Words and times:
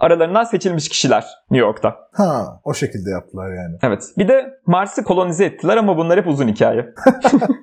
aralarından 0.00 0.44
seçilmiş 0.44 0.88
kişiler 0.88 1.24
New 1.50 1.66
York'ta. 1.66 1.96
Ha, 2.12 2.60
o 2.64 2.74
şekilde 2.74 3.10
yaptılar 3.10 3.54
yani. 3.54 3.76
Evet. 3.82 4.02
Bir 4.18 4.28
de 4.28 4.54
Mars'ı 4.66 5.04
kolonize 5.04 5.44
ettiler 5.44 5.76
ama 5.76 5.96
bunlar 5.96 6.18
hep 6.18 6.26
uzun 6.26 6.48
hikaye. 6.48 6.94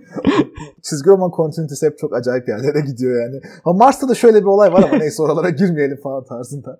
Çizgi 0.84 1.10
roman 1.10 1.32
kontinütesi 1.32 1.86
hep 1.86 1.98
çok 1.98 2.16
acayip 2.16 2.48
yerlere 2.48 2.80
gidiyor 2.80 3.22
yani. 3.22 3.42
Ama 3.66 3.86
Mars'ta 3.86 4.10
da 4.10 4.16
şöyle 4.16 4.40
bir 4.42 4.46
olay 4.46 4.74
var 4.74 4.84
ama 4.84 4.98
neyse 4.98 5.24
oralara 5.24 5.50
girmeyelim 5.60 6.00
falan 6.04 6.24
tarzında. 6.24 6.80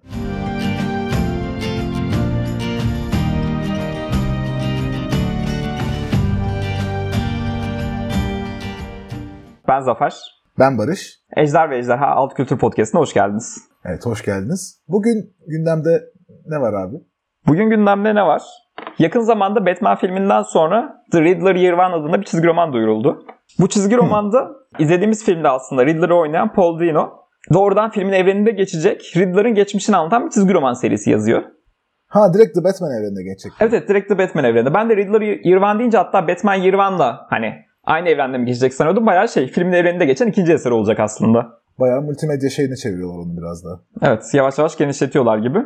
Ben 9.68 9.80
Zafer. 9.80 10.37
Ben 10.60 10.78
Barış. 10.78 11.20
Ejder 11.38 11.70
ve 11.70 11.78
Ejderha 11.78 12.08
Alt 12.08 12.34
Kültür 12.34 12.58
Podcast'ına 12.58 13.02
hoş 13.02 13.14
geldiniz. 13.14 13.58
Evet 13.86 14.06
hoş 14.06 14.26
geldiniz. 14.26 14.84
Bugün 14.88 15.36
gündemde 15.48 16.04
ne 16.46 16.62
var 16.62 16.74
abi? 16.74 16.96
Bugün 17.48 17.70
gündemde 17.70 18.16
ne 18.16 18.24
var? 18.26 18.42
Yakın 19.00 19.20
zamanda 19.20 19.66
Batman 19.66 19.98
filminden 19.98 20.42
sonra 20.42 21.04
The 21.12 21.22
Riddler 21.22 21.56
Year 21.56 21.74
One 21.74 21.96
adında 21.96 22.22
bir 22.22 22.26
çizgi 22.26 22.48
roman 22.48 22.74
duyuruldu. 22.74 23.26
Bu 23.60 23.70
çizgi 23.70 23.98
romanda 23.98 24.48
izlediğimiz 24.80 25.26
filmde 25.26 25.50
aslında 25.50 25.86
Riddler'ı 25.86 26.16
oynayan 26.16 26.54
Paul 26.54 26.80
Dino 26.80 27.10
doğrudan 27.54 27.90
filmin 27.90 28.14
evreninde 28.14 28.52
geçecek 28.52 29.14
Riddler'ın 29.16 29.54
geçmişini 29.54 29.96
anlatan 29.96 30.26
bir 30.26 30.30
çizgi 30.30 30.54
roman 30.54 30.74
serisi 30.74 31.10
yazıyor. 31.10 31.44
Ha 32.08 32.34
direkt 32.34 32.56
The 32.56 32.64
Batman 32.64 32.92
evrenine 32.92 33.24
geçecek. 33.24 33.52
Evet 33.60 33.74
evet 33.74 33.90
direkt 33.90 34.10
The 34.10 34.18
Batman 34.18 34.44
evreninde. 34.44 34.74
Ben 34.74 34.90
de 34.90 34.96
Riddler 34.96 35.22
Year 35.22 35.62
One 35.62 35.80
deyince 35.80 35.98
hatta 35.98 36.28
Batman 36.28 36.56
Year 36.56 36.74
One'la 36.74 37.28
hani 37.30 37.54
aynı 37.88 38.10
evrende 38.10 38.38
mi 38.38 38.46
geçecek 38.46 38.74
sanıyordum. 38.74 39.06
Bayağı 39.06 39.30
şey 39.30 39.48
filmin 39.48 39.74
evreninde 39.74 40.06
geçen 40.06 40.28
ikinci 40.28 40.54
eser 40.54 40.72
olacak 40.72 41.00
aslında. 41.00 41.48
Bayağı 41.80 42.02
multimedya 42.02 42.50
şeyine 42.50 42.76
çeviriyorlar 42.76 43.18
onu 43.18 43.38
biraz 43.38 43.66
da. 43.66 43.70
Evet 44.02 44.24
yavaş 44.34 44.58
yavaş 44.58 44.78
genişletiyorlar 44.78 45.38
gibi. 45.38 45.60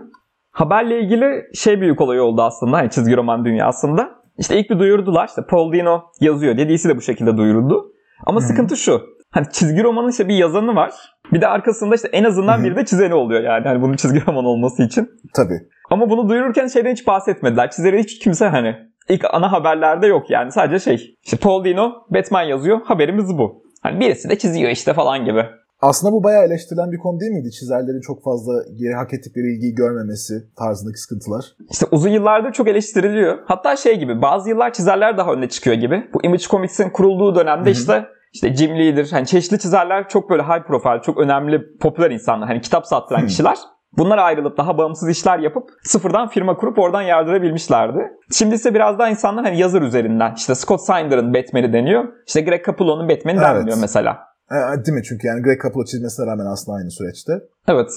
Haberle 0.52 0.99
ilgili 0.99 1.43
şey 1.53 1.81
büyük 1.81 2.02
olay 2.02 2.20
oldu 2.20 2.41
aslında 2.41 2.77
hani 2.77 2.89
çizgi 2.89 3.17
roman 3.17 3.45
dünyasında. 3.45 4.09
İşte 4.37 4.59
ilk 4.59 4.70
bir 4.70 4.79
duyurdular 4.79 5.27
işte 5.27 5.41
Paul 5.49 5.73
Dino 5.73 6.04
yazıyor 6.20 6.57
diye 6.57 6.70
DC 6.70 6.90
de 6.90 6.98
bu 6.98 7.01
şekilde 7.01 7.37
duyuruldu. 7.37 7.91
Ama 8.26 8.40
Hı-hı. 8.40 8.48
sıkıntı 8.48 8.77
şu. 8.77 9.01
Hani 9.31 9.46
çizgi 9.51 9.84
romanın 9.84 10.09
işte 10.09 10.27
bir 10.27 10.35
yazanı 10.35 10.76
var. 10.76 10.93
Bir 11.34 11.41
de 11.41 11.48
arkasında 11.48 11.96
işte 11.96 12.07
en 12.12 12.24
azından 12.24 12.63
bir 12.63 12.76
de 12.76 12.85
çizeni 12.85 13.13
oluyor 13.13 13.43
yani. 13.43 13.68
Hani 13.68 13.81
bunun 13.81 13.96
çizgi 13.96 14.27
roman 14.27 14.46
olması 14.46 14.84
için. 14.84 15.09
Tabii. 15.35 15.59
Ama 15.90 16.09
bunu 16.09 16.29
duyururken 16.29 16.68
şeyden 16.68 16.91
hiç 16.91 17.07
bahsetmediler. 17.07 17.71
Çizeri 17.71 17.99
hiç 17.99 18.20
kimse 18.20 18.48
hani 18.48 18.76
ilk 19.10 19.26
ana 19.34 19.52
haberlerde 19.52 20.07
yok 20.07 20.30
yani. 20.30 20.52
Sadece 20.52 20.80
şey 20.80 21.16
işte 21.24 21.38
Paul 21.38 21.66
Dino 21.66 21.91
Batman 22.10 22.44
yazıyor 22.44 22.82
haberimiz 22.84 23.38
bu. 23.38 23.63
Hani 23.82 23.99
birisi 23.99 24.30
de 24.30 24.38
çiziyor 24.38 24.71
işte 24.71 24.93
falan 24.93 25.26
gibi. 25.26 25.46
Aslında 25.82 26.13
bu 26.13 26.24
bayağı 26.24 26.46
eleştirilen 26.46 26.91
bir 26.91 26.98
konu 26.98 27.20
değil 27.20 27.32
miydi? 27.32 27.52
Çizerlerin 27.52 28.02
çok 28.02 28.24
fazla 28.24 28.54
geri 28.80 28.93
hak 28.93 29.13
ettikleri 29.13 29.55
ilgiyi 29.55 29.76
görmemesi 29.76 30.34
tarzındaki 30.58 30.98
sıkıntılar. 30.98 31.46
İşte 31.71 31.85
uzun 31.91 32.10
yıllardır 32.10 32.52
çok 32.52 32.68
eleştiriliyor. 32.68 33.38
Hatta 33.46 33.76
şey 33.76 33.99
gibi 33.99 34.21
bazı 34.21 34.49
yıllar 34.49 34.74
çizerler 34.74 35.18
daha 35.18 35.34
önde 35.34 35.49
çıkıyor 35.49 35.76
gibi. 35.76 36.10
Bu 36.13 36.24
Image 36.24 36.43
Comics'in 36.43 36.90
kurulduğu 36.90 37.36
dönemde 37.36 37.65
Hı 37.65 37.70
hı. 37.70 37.77
işte 37.77 38.05
işte 38.34 38.55
Jim 38.55 38.80
Lee'dir. 38.80 39.12
Hani 39.12 39.26
çeşitli 39.26 39.60
çizerler 39.60 40.10
çok 40.10 40.30
böyle 40.30 40.43
high 40.43 40.68
profile, 40.68 41.02
çok 41.04 41.18
önemli, 41.18 41.77
popüler 41.77 42.12
insanlar. 42.12 42.48
Hani 42.48 42.62
kitap 42.62 42.88
sattıran 42.88 43.21
Hı. 43.21 43.26
kişiler. 43.26 43.58
Bunlar 43.97 44.17
ayrılıp 44.17 44.57
daha 44.57 44.77
bağımsız 44.77 45.09
işler 45.09 45.39
yapıp 45.39 45.70
sıfırdan 45.84 46.27
firma 46.27 46.55
kurup 46.57 46.79
oradan 46.79 47.01
yardırabilmişlerdi. 47.01 47.99
Şimdi 48.31 48.55
ise 48.55 48.73
biraz 48.73 48.99
daha 48.99 49.09
insanlar 49.09 49.45
hani 49.45 49.59
yazar 49.59 49.81
üzerinden 49.81 50.34
işte 50.37 50.55
Scott 50.55 50.81
Snyder'ın 50.81 51.34
Batman'i 51.34 51.73
deniyor. 51.73 52.03
İşte 52.27 52.41
Greg 52.41 52.65
Capullo'nun 52.65 53.09
Batman'i 53.09 53.37
Evet. 53.37 53.47
denmiyor 53.47 53.77
mesela. 53.81 54.19
E, 54.51 54.85
değil 54.85 54.97
mi? 54.97 55.03
Çünkü 55.03 55.27
yani 55.27 55.41
Greg 55.41 55.63
Capullo 55.63 55.85
çizmesine 55.85 56.25
rağmen 56.25 56.45
aslında 56.45 56.77
aynı 56.77 56.91
süreçte. 56.91 57.34
Evet. 57.67 57.89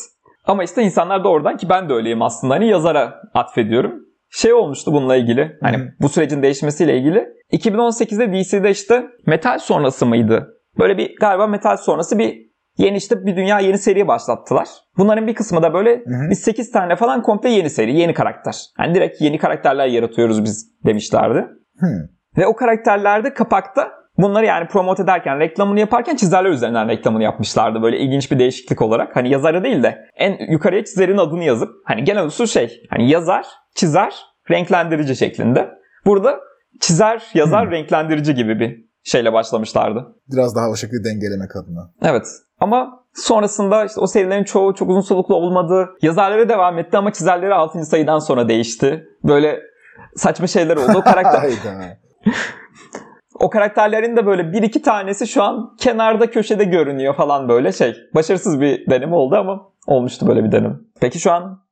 Ama 0.47 0.65
işte 0.65 0.83
insanlar 0.83 1.25
da 1.25 1.29
oradan 1.29 1.57
ki 1.57 1.69
ben 1.69 1.89
de 1.89 1.93
öyleyim 1.93 2.23
aslında 2.23 2.55
hani 2.55 2.69
yazara 2.69 3.23
atfediyorum. 3.35 3.93
Şey 4.31 4.53
olmuştu 4.53 4.93
bununla 4.93 5.17
ilgili. 5.17 5.59
Hani 5.61 5.77
hı. 5.77 5.89
bu 6.01 6.09
sürecin 6.09 6.43
değişmesiyle 6.43 6.99
ilgili. 6.99 7.29
2018'de 7.53 8.33
DC'de 8.33 8.71
işte 8.71 9.07
Metal 9.27 9.59
sonrası 9.59 10.07
mıydı? 10.07 10.55
Böyle 10.79 10.99
bir 10.99 11.17
galiba 11.17 11.47
Metal 11.47 11.77
sonrası 11.77 12.19
bir 12.19 12.54
yeni 12.79 12.97
işte 12.97 13.27
bir 13.27 13.37
dünya 13.37 13.59
yeni 13.61 13.79
seri 13.79 14.09
başlattılar. 14.09 14.69
Bunların 14.97 15.27
bir 15.27 15.35
kısmı 15.35 15.63
da 15.63 15.75
böyle 15.75 15.91
Hı 15.91 15.95
hı. 15.97 16.31
biz 16.31 16.39
8 16.39 16.71
tane 16.71 16.97
falan 16.97 17.23
komple 17.23 17.51
yeni 17.51 17.71
seri, 17.71 17.97
yeni 17.97 18.15
karakter. 18.15 18.57
Yani 18.79 18.95
direkt 18.95 19.21
yeni 19.21 19.39
karakterler 19.39 19.87
yaratıyoruz 19.87 20.45
biz 20.45 20.71
demişlerdi. 20.87 21.39
Hı. 21.81 21.87
Ve 22.39 22.47
o 22.47 22.57
karakterlerde 22.57 23.35
kapakta 23.35 23.91
bunları 24.19 24.47
yani 24.47 24.69
promote 24.69 25.03
ederken, 25.03 25.41
reklamını 25.41 25.81
yaparken 25.81 26.17
çizerler 26.17 26.51
üzerinden 26.51 26.89
reklamını 26.89 27.23
yapmışlardı. 27.23 27.83
Böyle 27.83 27.99
ilginç 27.99 28.31
bir 28.33 28.39
değişiklik 28.39 28.83
olarak. 28.83 29.17
Hani 29.17 29.31
yazarı 29.31 29.65
değil 29.65 29.83
de 29.83 29.99
en 30.17 30.53
yukarıya 30.53 30.85
çizerin 30.85 31.19
adını 31.19 31.45
yazıp 31.45 31.71
hani 31.85 32.05
genel 32.05 32.27
usul 32.27 32.47
şey 32.47 32.83
hani 32.91 33.11
yazar, 33.11 33.47
çizer, 33.75 34.15
renklendirici 34.51 35.17
şeklinde. 35.17 35.71
Burada 36.07 36.41
çizer, 36.81 37.23
yazar, 37.35 37.65
Hmm. 37.65 37.73
renklendirici 37.73 38.35
gibi 38.35 38.61
bir 38.61 38.85
şeyle 39.05 39.33
başlamışlardı. 39.33 40.07
Biraz 40.33 40.57
daha 40.57 40.71
o 40.71 40.77
şekilde 40.77 41.05
dengelemek 41.05 41.57
adına. 41.57 41.91
Evet. 42.03 42.27
Ama 42.61 43.05
sonrasında 43.15 43.85
işte 43.85 44.01
o 44.01 44.07
serilerin 44.07 44.45
çoğu 44.45 44.75
çok 44.75 44.89
uzun 44.89 45.01
soluklu 45.01 45.35
olmadı. 45.35 45.91
Yazarlara 46.03 46.49
devam 46.49 46.79
etti 46.79 46.99
ama 46.99 47.13
çizerleri 47.13 47.55
6. 47.55 47.85
sayıdan 47.85 48.19
sonra 48.19 48.49
değişti. 48.49 49.09
Böyle 49.25 49.61
saçma 50.17 50.47
şeyler 50.47 50.77
oldu. 50.77 50.93
O 50.97 51.01
karakter 51.05 51.51
o 53.41 53.51
karakterlerin 53.51 54.17
de 54.17 54.27
böyle 54.27 54.53
bir 54.53 54.63
iki 54.63 54.83
tanesi 54.83 55.27
şu 55.27 55.43
an 55.43 55.77
kenarda 55.79 56.31
köşede 56.31 56.65
görünüyor 56.65 57.15
falan 57.15 57.49
böyle 57.49 57.73
şey. 57.73 57.97
Başarısız 58.15 58.61
bir 58.61 58.91
deneme 58.91 59.15
oldu 59.15 59.37
ama 59.37 59.63
olmuştu 59.87 60.29
böyle 60.29 60.45
bir 60.45 60.53
deneme. 60.53 60.75
Peki 61.01 61.21
şu 61.21 61.33
an 61.33 61.65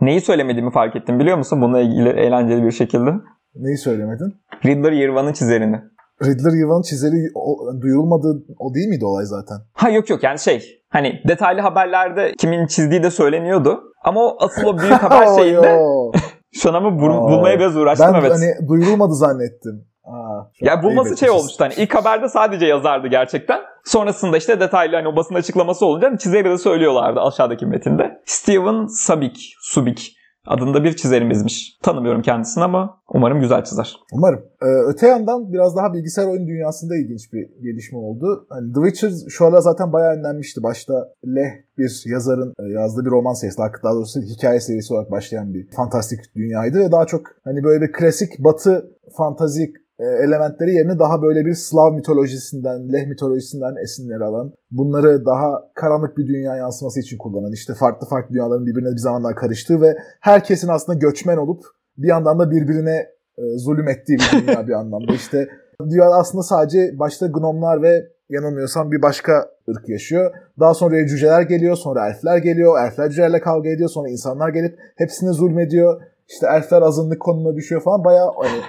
neyi 0.00 0.20
söylemediğimi 0.20 0.70
fark 0.70 0.96
ettim 0.96 1.18
biliyor 1.18 1.38
musun? 1.38 1.62
Bununla 1.62 1.80
ilgili 1.80 2.08
eğlenceli 2.08 2.64
bir 2.64 2.70
şekilde. 2.70 3.10
Neyi 3.54 3.78
söylemedin? 3.78 4.34
Riddler 4.64 4.92
Yirvan'ın 4.92 5.32
çizerini. 5.32 5.80
Riddler 6.24 6.52
Yılan'ın 6.60 6.82
çizeri 6.82 7.30
o- 7.34 7.80
duyurulmadığı 7.82 8.44
o 8.58 8.74
değil 8.74 8.88
miydi 8.88 9.04
olay 9.04 9.24
zaten? 9.24 9.56
Ha 9.72 9.90
yok 9.90 10.10
yok 10.10 10.22
yani 10.22 10.38
şey 10.38 10.82
hani 10.88 11.22
detaylı 11.28 11.60
haberlerde 11.60 12.34
kimin 12.38 12.66
çizdiği 12.66 13.02
de 13.02 13.10
söyleniyordu. 13.10 13.80
Ama 14.04 14.20
o 14.20 14.36
asıl 14.40 14.66
o 14.66 14.78
büyük 14.78 14.92
haber 15.02 15.26
şeyinde 15.26 15.78
şu 16.54 16.70
an 16.70 16.74
ama 16.74 16.98
bul- 17.00 17.10
Aa. 17.10 17.28
bulmaya 17.30 17.58
biraz 17.58 17.76
uğraştım 17.76 18.06
ben 18.14 18.20
evet. 18.20 18.32
hani 18.32 18.68
duyurulmadı 18.68 19.14
zannettim. 19.14 19.84
Aa, 20.04 20.42
Ya 20.60 20.82
bulması 20.82 21.16
şey 21.16 21.30
olmuştu 21.30 21.64
hani 21.64 21.74
ilk 21.76 21.94
haberde 21.94 22.28
sadece 22.28 22.66
yazardı 22.66 23.08
gerçekten. 23.08 23.60
Sonrasında 23.84 24.36
işte 24.36 24.60
detaylı 24.60 24.96
hani 24.96 25.08
o 25.08 25.16
basın 25.16 25.34
açıklaması 25.34 25.86
olunca 25.86 26.08
hani 26.08 26.18
çizeri 26.18 26.44
de 26.50 26.58
söylüyorlardı 26.58 27.20
aşağıdaki 27.20 27.66
metinde. 27.66 28.22
Steven 28.26 28.86
Sabik, 28.86 29.54
Subik 29.60 30.16
adında 30.46 30.84
bir 30.84 30.96
çizerimizmiş. 30.96 31.78
Tanımıyorum 31.82 32.22
kendisini 32.22 32.64
ama 32.64 33.00
umarım 33.14 33.40
güzel 33.40 33.64
çizer. 33.64 33.96
Umarım. 34.12 34.40
Ee, 34.62 34.66
öte 34.66 35.06
yandan 35.06 35.52
biraz 35.52 35.76
daha 35.76 35.92
bilgisayar 35.92 36.26
oyun 36.26 36.46
dünyasında 36.46 36.96
ilginç 36.96 37.32
bir 37.32 37.62
gelişme 37.62 37.98
oldu. 37.98 38.46
Hani 38.48 38.72
The 38.72 38.80
Witcher 38.80 39.28
şu 39.28 39.46
ara 39.46 39.60
zaten 39.60 39.92
bayağı 39.92 40.16
ünlenmişti. 40.16 40.62
Başta 40.62 40.94
Leh 41.26 41.52
bir 41.78 42.02
yazarın 42.06 42.54
e, 42.58 42.72
yazdığı 42.72 43.04
bir 43.04 43.10
roman 43.10 43.34
serisi, 43.34 43.58
daha 43.58 43.94
doğrusu 43.94 44.20
hikaye 44.20 44.60
serisi 44.60 44.94
olarak 44.94 45.10
başlayan 45.10 45.54
bir 45.54 45.70
fantastik 45.70 46.18
dünyaydı 46.36 46.78
ve 46.78 46.92
daha 46.92 47.06
çok 47.06 47.22
hani 47.44 47.64
böyle 47.64 47.84
bir 47.84 47.92
klasik 47.92 48.38
batı 48.38 48.90
fantazik 49.16 49.76
e, 49.98 50.04
elementleri 50.04 50.74
yerine 50.74 50.98
daha 50.98 51.22
böyle 51.22 51.46
bir 51.46 51.54
Slav 51.54 51.92
mitolojisinden, 51.92 52.92
Leh 52.92 53.06
mitolojisinden 53.06 53.74
esinleri 53.84 54.24
alan, 54.24 54.52
bunları 54.70 55.26
daha 55.26 55.70
karanlık 55.74 56.18
bir 56.18 56.26
dünya 56.26 56.56
yansıması 56.56 57.00
için 57.00 57.18
kullanan, 57.18 57.52
işte 57.52 57.74
farklı 57.74 58.06
farklı 58.08 58.34
dünyaların 58.34 58.66
birbirine 58.66 58.92
bir 58.92 59.00
zamanlar 59.00 59.36
karıştığı 59.36 59.80
ve 59.80 59.96
herkesin 60.20 60.68
aslında 60.68 60.98
göçmen 60.98 61.36
olup 61.36 61.62
bir 61.98 62.08
yandan 62.08 62.38
da 62.38 62.50
birbirine 62.50 63.06
e, 63.38 63.42
zulüm 63.58 63.88
ettiği 63.88 64.18
bir 64.18 64.46
dünya 64.46 64.66
bir 64.66 64.72
anlamda. 64.72 65.12
İşte 65.14 65.48
dünya 65.90 66.10
aslında 66.10 66.42
sadece 66.42 66.98
başta 66.98 67.26
gnomlar 67.26 67.82
ve 67.82 68.08
yanılmıyorsam 68.28 68.92
bir 68.92 69.02
başka 69.02 69.50
ırk 69.68 69.88
yaşıyor. 69.88 70.34
Daha 70.60 70.74
sonra 70.74 71.06
cüceler 71.06 71.42
geliyor, 71.42 71.76
sonra 71.76 72.08
elfler 72.08 72.38
geliyor. 72.38 72.84
Elfler 72.86 73.08
cücelerle 73.08 73.40
kavga 73.40 73.68
ediyor, 73.68 73.88
sonra 73.88 74.08
insanlar 74.08 74.48
gelip 74.48 74.78
hepsine 74.96 75.32
zulmediyor. 75.32 76.02
İşte 76.28 76.46
elfler 76.46 76.82
azınlık 76.82 77.20
konumuna 77.20 77.56
düşüyor 77.56 77.82
falan. 77.82 78.04
Bayağı 78.04 78.30
hani 78.42 78.60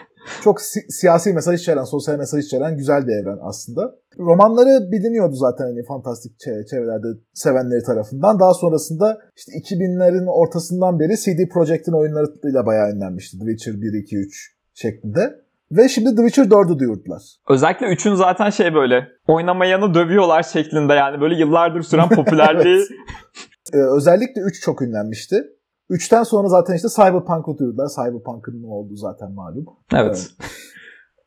çok 0.43 0.61
si- 0.61 0.85
siyasi 0.89 1.33
mesaj 1.33 1.61
içeren, 1.61 1.83
sosyal 1.83 2.17
mesaj 2.17 2.45
içeren 2.45 2.77
güzel 2.77 3.07
bir 3.07 3.13
evren 3.13 3.39
aslında. 3.41 3.95
Romanları 4.19 4.91
biliniyordu 4.91 5.35
zaten 5.35 5.65
hani 5.65 5.83
fantastik 5.87 6.31
çe- 6.39 6.65
çevrelerde 6.69 7.07
sevenleri 7.33 7.83
tarafından. 7.83 8.39
Daha 8.39 8.53
sonrasında 8.53 9.17
işte 9.35 9.51
2000'lerin 9.51 10.25
ortasından 10.27 10.99
beri 10.99 11.17
CD 11.17 11.49
Projekt'in 11.53 11.93
oyunlarıyla 11.93 12.65
bayağı 12.65 12.91
ünlenmişti. 12.91 13.39
The 13.39 13.45
Witcher 13.45 13.81
1, 13.81 13.99
2, 14.03 14.15
3 14.17 14.55
şeklinde. 14.73 15.47
Ve 15.71 15.89
şimdi 15.89 16.15
The 16.15 16.27
Witcher 16.27 16.45
4'ü 16.45 16.79
duyurdular. 16.79 17.21
Özellikle 17.49 17.85
3'ün 17.85 18.15
zaten 18.15 18.49
şey 18.49 18.73
böyle 18.73 19.07
oynamayanı 19.27 19.93
dövüyorlar 19.93 20.43
şeklinde 20.43 20.93
yani 20.93 21.21
böyle 21.21 21.35
yıllardır 21.35 21.81
süren 21.81 22.09
popülerliği. 22.09 22.83
Ee, 23.73 23.77
özellikle 23.97 24.41
3 24.41 24.61
çok 24.61 24.81
ünlenmişti. 24.81 25.35
3'ten 25.89 26.23
sonra 26.23 26.47
zaten 26.47 26.75
işte 26.75 26.87
Cyberpunk'ı 26.95 27.57
duyurdular. 27.57 27.87
Cyberpunk'ın 27.87 28.63
ne 28.63 28.67
olduğu 28.67 28.95
zaten 28.95 29.31
malum. 29.31 29.65
evet. 29.93 30.27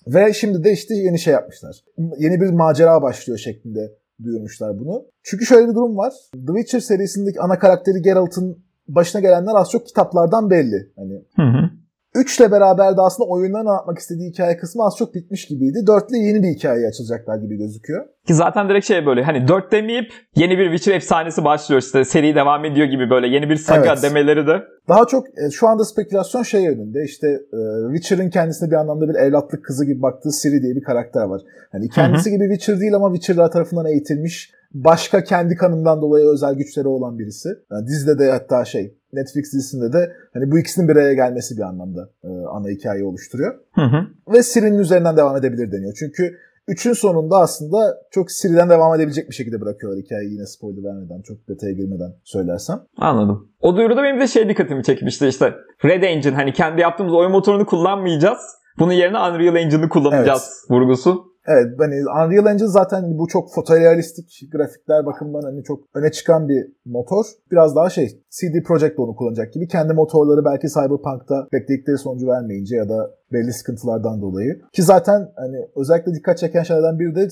Ve 0.07 0.33
şimdi 0.33 0.65
de 0.65 0.73
işte 0.73 0.95
yeni 0.95 1.19
şey 1.19 1.33
yapmışlar. 1.33 1.77
Yeni 2.19 2.41
bir 2.41 2.51
macera 2.51 3.03
başlıyor 3.03 3.39
şeklinde 3.39 3.97
duyurmuşlar 4.25 4.79
bunu. 4.79 5.05
Çünkü 5.23 5.47
şöyle 5.47 5.69
bir 5.69 5.75
durum 5.75 5.97
var. 5.97 6.13
The 6.33 6.47
Witcher 6.47 6.81
serisindeki 6.81 7.41
ana 7.41 7.59
karakteri 7.59 8.03
Geralt'ın 8.03 8.65
başına 8.89 9.21
gelenler 9.21 9.55
az 9.55 9.71
çok 9.71 9.87
kitaplardan 9.87 10.51
belli. 10.51 10.93
Hani 10.97 11.25
Hı 11.37 11.43
hı. 11.43 11.80
Üçle 12.15 12.53
beraber 12.53 12.97
de 12.97 13.01
aslında 13.01 13.29
oyundan 13.29 13.67
anlatmak 13.67 13.99
istediği 13.99 14.31
hikaye 14.31 14.57
kısmı 14.57 14.85
az 14.85 14.97
çok 14.99 15.15
bitmiş 15.15 15.47
gibiydi. 15.47 15.79
Dörtle 15.87 16.19
yeni 16.19 16.43
bir 16.43 16.49
hikaye 16.49 16.87
açılacaklar 16.89 17.37
gibi 17.37 17.57
gözüküyor. 17.57 18.07
Ki 18.27 18.35
zaten 18.35 18.69
direkt 18.69 18.87
şey 18.87 19.07
böyle 19.07 19.23
hani 19.23 19.49
4 19.49 19.73
demeyip 19.73 20.13
yeni 20.37 20.59
bir 20.59 20.65
Witcher 20.71 20.95
efsanesi 20.95 21.45
başlıyor 21.45 21.83
işte 21.83 22.05
seri 22.05 22.35
devam 22.35 22.65
ediyor 22.65 22.87
gibi 22.87 23.11
böyle 23.11 23.27
yeni 23.27 23.49
bir 23.51 23.57
saga 23.57 23.93
Evet. 23.93 24.03
demeleri 24.03 24.47
de. 24.47 24.63
Daha 24.89 25.07
çok 25.07 25.27
e, 25.29 25.51
şu 25.51 25.69
anda 25.69 25.85
spekülasyon 25.85 26.43
şey 26.43 26.63
yönünde 26.63 27.05
işte 27.05 27.27
e, 27.29 27.59
Witcher'ın 27.95 28.31
kendisine 28.31 28.71
bir 28.71 28.77
anlamda 28.77 29.09
bir 29.09 29.15
evlatlık 29.15 29.65
kızı 29.65 29.85
gibi 29.87 30.03
baktığı 30.03 30.31
Ciri 30.43 30.63
diye 30.63 30.75
bir 30.77 30.83
karakter 30.83 31.25
var. 31.25 31.41
Hani 31.73 31.89
kendisi 31.89 32.31
gibi 32.31 32.45
Witcher 32.49 32.81
değil 32.81 32.95
ama 32.95 33.15
Witcher'lar 33.15 33.51
tarafından 33.51 33.87
eğitilmiş 33.87 34.51
başka 34.75 35.25
kendi 35.25 35.55
kanından 35.55 36.03
dolayı 36.03 36.27
özel 36.27 36.55
güçleri 36.55 36.89
olan 36.89 37.19
birisi. 37.19 37.49
Yani 37.73 37.87
dizide 37.87 38.19
de 38.19 38.31
hatta 38.31 38.65
şey 38.65 39.00
Netflix 39.13 39.53
dizisinde 39.53 39.93
de 39.93 40.13
hani 40.35 40.51
bu 40.51 40.59
ikisinin 40.59 40.89
bir 40.89 40.97
araya 40.97 41.15
gelmesi 41.15 41.57
bir 41.57 41.63
anlamda 41.63 42.11
e, 42.25 42.29
ana 42.29 42.69
hikayeyi 42.69 43.07
oluşturuyor. 43.07 43.55
Hı 43.75 43.83
hı. 43.83 44.07
Ve 44.35 44.43
Ciri'nin 44.43 44.79
üzerinden 44.79 45.17
devam 45.17 45.37
edebilir 45.37 45.73
deniyor. 45.73 45.93
Çünkü 45.99 46.37
üçün 46.69 46.93
sonunda 46.93 47.37
aslında 47.37 47.79
çok 48.11 48.29
Ciri'den 48.29 48.71
devam 48.71 48.95
edebilecek 48.95 49.29
bir 49.29 49.35
şekilde 49.35 49.61
bırakıyorlar 49.61 50.03
hikayeyi 50.05 50.33
yine 50.33 50.47
spoiler 50.47 50.85
vermeden, 50.85 51.23
çok 51.23 51.49
detaya 51.49 51.73
girmeden 51.73 52.13
söylersem. 52.25 52.81
Anladım. 52.97 53.49
O 53.61 53.77
duyuruda 53.77 54.03
benim 54.03 54.21
de 54.21 54.27
şey 54.27 54.49
dikkatimi 54.49 54.85
çekmişti 54.85 55.27
işte 55.27 55.55
Red 55.85 56.03
Engine 56.03 56.35
hani 56.35 56.53
kendi 56.53 56.81
yaptığımız 56.81 57.15
oyun 57.15 57.33
motorunu 57.33 57.67
kullanmayacağız. 57.67 58.41
Bunun 58.79 58.93
yerine 58.93 59.19
Unreal 59.19 59.57
Engine'ı 59.57 59.89
kullanacağız 59.89 60.67
vurgusu. 60.71 61.30
Evet 61.47 61.67
hani 61.79 61.95
Unreal 61.95 62.47
Engine 62.47 62.69
zaten 62.69 63.19
bu 63.19 63.27
çok 63.27 63.55
fotorealistik 63.55 64.41
grafikler 64.53 65.07
bakımından 65.07 65.43
hani 65.43 65.63
çok 65.65 65.81
öne 65.95 66.11
çıkan 66.11 66.49
bir 66.49 66.73
motor. 66.85 67.25
Biraz 67.51 67.77
daha 67.77 67.91
şey 67.91 68.07
CD 68.31 68.63
Projekt 68.67 68.99
onu 68.99 69.17
kullanacak 69.17 69.53
gibi. 69.53 69.69
Kendi 69.69 69.93
motorları 69.93 70.45
belki 70.45 70.69
Cyberpunk'ta 70.69 71.47
bekledikleri 71.53 71.99
sonucu 71.99 72.27
vermeyince 72.27 72.77
ya 72.77 72.89
da 72.89 73.11
belli 73.33 73.53
sıkıntılardan 73.53 74.21
dolayı. 74.21 74.61
Ki 74.73 74.83
zaten 74.83 75.29
hani 75.37 75.69
özellikle 75.77 76.15
dikkat 76.15 76.39
çeken 76.39 76.63
şeylerden 76.63 76.99
biri 76.99 77.15
de 77.15 77.29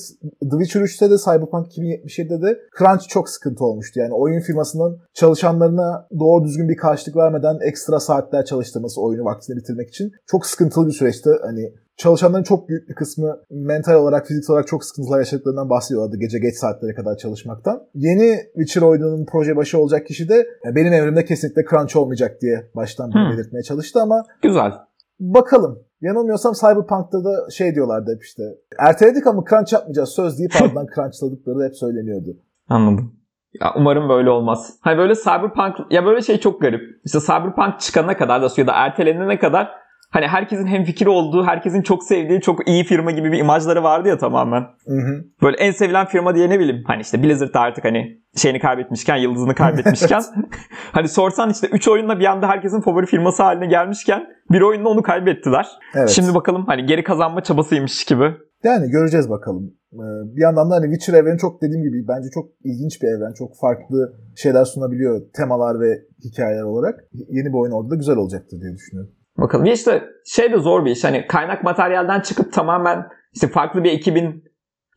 The 0.51 0.57
Witcher 0.59 0.81
3'te 0.81 1.11
de 1.11 1.17
Cyberpunk 1.17 1.67
2077'de 1.67 2.43
de 2.43 2.59
crunch 2.79 3.09
çok 3.09 3.29
sıkıntı 3.29 3.65
olmuştu. 3.65 4.01
Yani 4.01 4.15
oyun 4.15 4.41
firmasının 4.41 4.99
çalışanlarına 5.15 6.07
doğru 6.19 6.45
düzgün 6.45 6.69
bir 6.69 6.77
karşılık 6.77 7.17
vermeden 7.17 7.59
ekstra 7.69 8.01
saatler 8.01 8.45
çalıştırması 8.45 9.01
oyunu 9.03 9.25
vaktinde 9.25 9.57
bitirmek 9.59 9.89
için 9.89 10.13
çok 10.27 10.47
sıkıntılı 10.47 10.87
bir 10.87 10.93
süreçti. 10.93 11.31
Hani 11.43 11.73
çalışanların 12.03 12.43
çok 12.43 12.69
büyük 12.69 12.89
bir 12.89 12.95
kısmı 12.95 13.37
mental 13.51 13.95
olarak, 13.95 14.27
fiziksel 14.27 14.55
olarak 14.55 14.67
çok 14.67 14.85
sıkıntılar 14.85 15.19
yaşadıklarından 15.19 15.71
bahsediyorlardı 15.71 16.17
gece 16.17 16.39
geç 16.39 16.55
saatlere 16.55 16.95
kadar 16.95 17.17
çalışmaktan. 17.17 17.83
Yeni 17.95 18.37
Witcher 18.55 18.83
oyununun 18.83 19.27
proje 19.33 19.57
başı 19.57 19.79
olacak 19.79 20.07
kişi 20.07 20.29
de 20.29 20.35
"Ya 20.65 20.75
benim 20.75 20.93
evrimde 20.93 21.25
kesinlikle 21.25 21.65
crunch 21.71 21.97
olmayacak 21.97 22.41
diye 22.43 22.71
baştan 22.77 23.07
Hmm. 23.15 23.33
belirtmeye 23.33 23.63
çalıştı 23.63 24.01
ama 24.03 24.25
Güzel. 24.43 24.73
bakalım. 25.21 25.79
Yanılmıyorsam 26.01 26.53
Cyberpunk'ta 26.53 27.25
da 27.25 27.51
şey 27.51 27.75
diyorlardı 27.75 28.15
hep 28.15 28.23
işte. 28.23 28.43
Erteledik 28.79 29.27
ama 29.27 29.45
crunch 29.51 29.73
yapmayacağız 29.73 30.09
söz 30.09 30.39
deyip 30.39 30.53
ardından 30.63 30.87
crunchladıkları 30.95 31.65
hep 31.69 31.77
söyleniyordu. 31.77 32.37
Anladım. 32.69 33.13
Ya 33.61 33.67
umarım 33.77 34.09
böyle 34.09 34.31
olmaz. 34.31 34.75
Hani 34.81 34.99
böyle 34.99 35.15
Cyberpunk 35.15 35.75
ya 35.93 36.05
böyle 36.05 36.21
şey 36.23 36.41
çok 36.41 36.61
garip. 36.61 36.81
İşte 37.05 37.19
Cyberpunk 37.21 37.81
çıkana 37.81 38.17
kadar 38.17 38.43
da 38.43 38.49
ya 38.57 38.67
da 38.67 38.73
ertelenene 38.75 39.39
kadar 39.39 39.69
hani 40.11 40.27
herkesin 40.27 40.67
hem 40.67 40.85
fikir 40.85 41.07
olduğu, 41.07 41.45
herkesin 41.45 41.83
çok 41.83 42.05
sevdiği 42.05 42.41
çok 42.41 42.69
iyi 42.69 42.85
firma 42.85 43.11
gibi 43.11 43.33
bir 43.33 43.39
imajları 43.39 43.83
vardı 43.83 44.09
ya 44.09 44.19
tamamen. 44.19 44.61
Hı 44.61 44.95
hı. 44.95 45.25
Böyle 45.43 45.57
en 45.57 45.71
sevilen 45.71 46.07
firma 46.07 46.35
diye 46.35 46.51
ne 46.51 46.59
bileyim 46.59 46.83
hani 46.87 47.01
işte 47.01 47.23
Blizzard 47.23 47.55
artık 47.55 47.85
hani 47.85 48.19
şeyini 48.37 48.61
kaybetmişken, 48.61 49.17
yıldızını 49.17 49.55
kaybetmişken 49.55 50.23
hani 50.93 51.09
sorsan 51.09 51.51
işte 51.51 51.69
3 51.73 51.89
oyunla 51.89 52.21
bir 52.21 52.25
anda 52.25 52.49
herkesin 52.49 52.81
favori 52.81 53.07
firması 53.07 53.43
haline 53.43 53.67
gelmişken 53.67 54.27
bir 54.51 54.61
oyunla 54.61 54.89
onu 54.89 55.03
kaybettiler. 55.03 55.67
Evet. 55.95 56.09
Şimdi 56.09 56.35
bakalım 56.35 56.65
hani 56.67 56.87
geri 56.87 57.05
kazanma 57.05 57.43
çabasıymış 57.43 58.05
gibi. 58.05 58.25
Yani 58.65 58.91
göreceğiz 58.91 59.31
bakalım. 59.31 59.75
Ee, 59.93 60.37
Bir 60.37 60.43
yandan 60.43 60.71
da 60.71 60.75
hani 60.75 60.85
Witcher 60.85 61.15
evreni 61.21 61.39
çok 61.39 61.63
dediğim 61.63 61.83
gibi 61.83 62.09
bence 62.09 62.29
çok 62.35 62.49
ilginç 62.65 63.03
bir 63.03 63.09
evren. 63.09 63.33
Çok 63.33 63.51
farklı 63.61 64.13
şeyler 64.37 64.65
sunabiliyor 64.65 65.21
temalar 65.37 65.81
ve 65.81 66.03
hikayeler 66.25 66.63
olarak. 66.63 66.95
Yeni 67.13 67.49
bir 67.49 67.59
oyun 67.59 67.73
orada 67.73 67.91
da 67.91 67.95
güzel 67.97 68.17
olacaktır 68.17 68.61
diye 68.61 68.75
düşünüyorum. 68.75 69.13
Bakalım. 69.39 69.65
Ya 69.65 69.73
işte 69.73 70.03
şey 70.27 70.53
de 70.53 70.59
zor 70.59 70.85
bir 70.85 70.91
iş. 70.91 71.05
Hani 71.05 71.27
kaynak 71.27 71.65
materyalden 71.65 72.21
çıkıp 72.21 72.53
tamamen 72.53 73.07
işte 73.35 73.49
farklı 73.49 73.85
bir 73.85 73.93
ekibin 73.93 74.45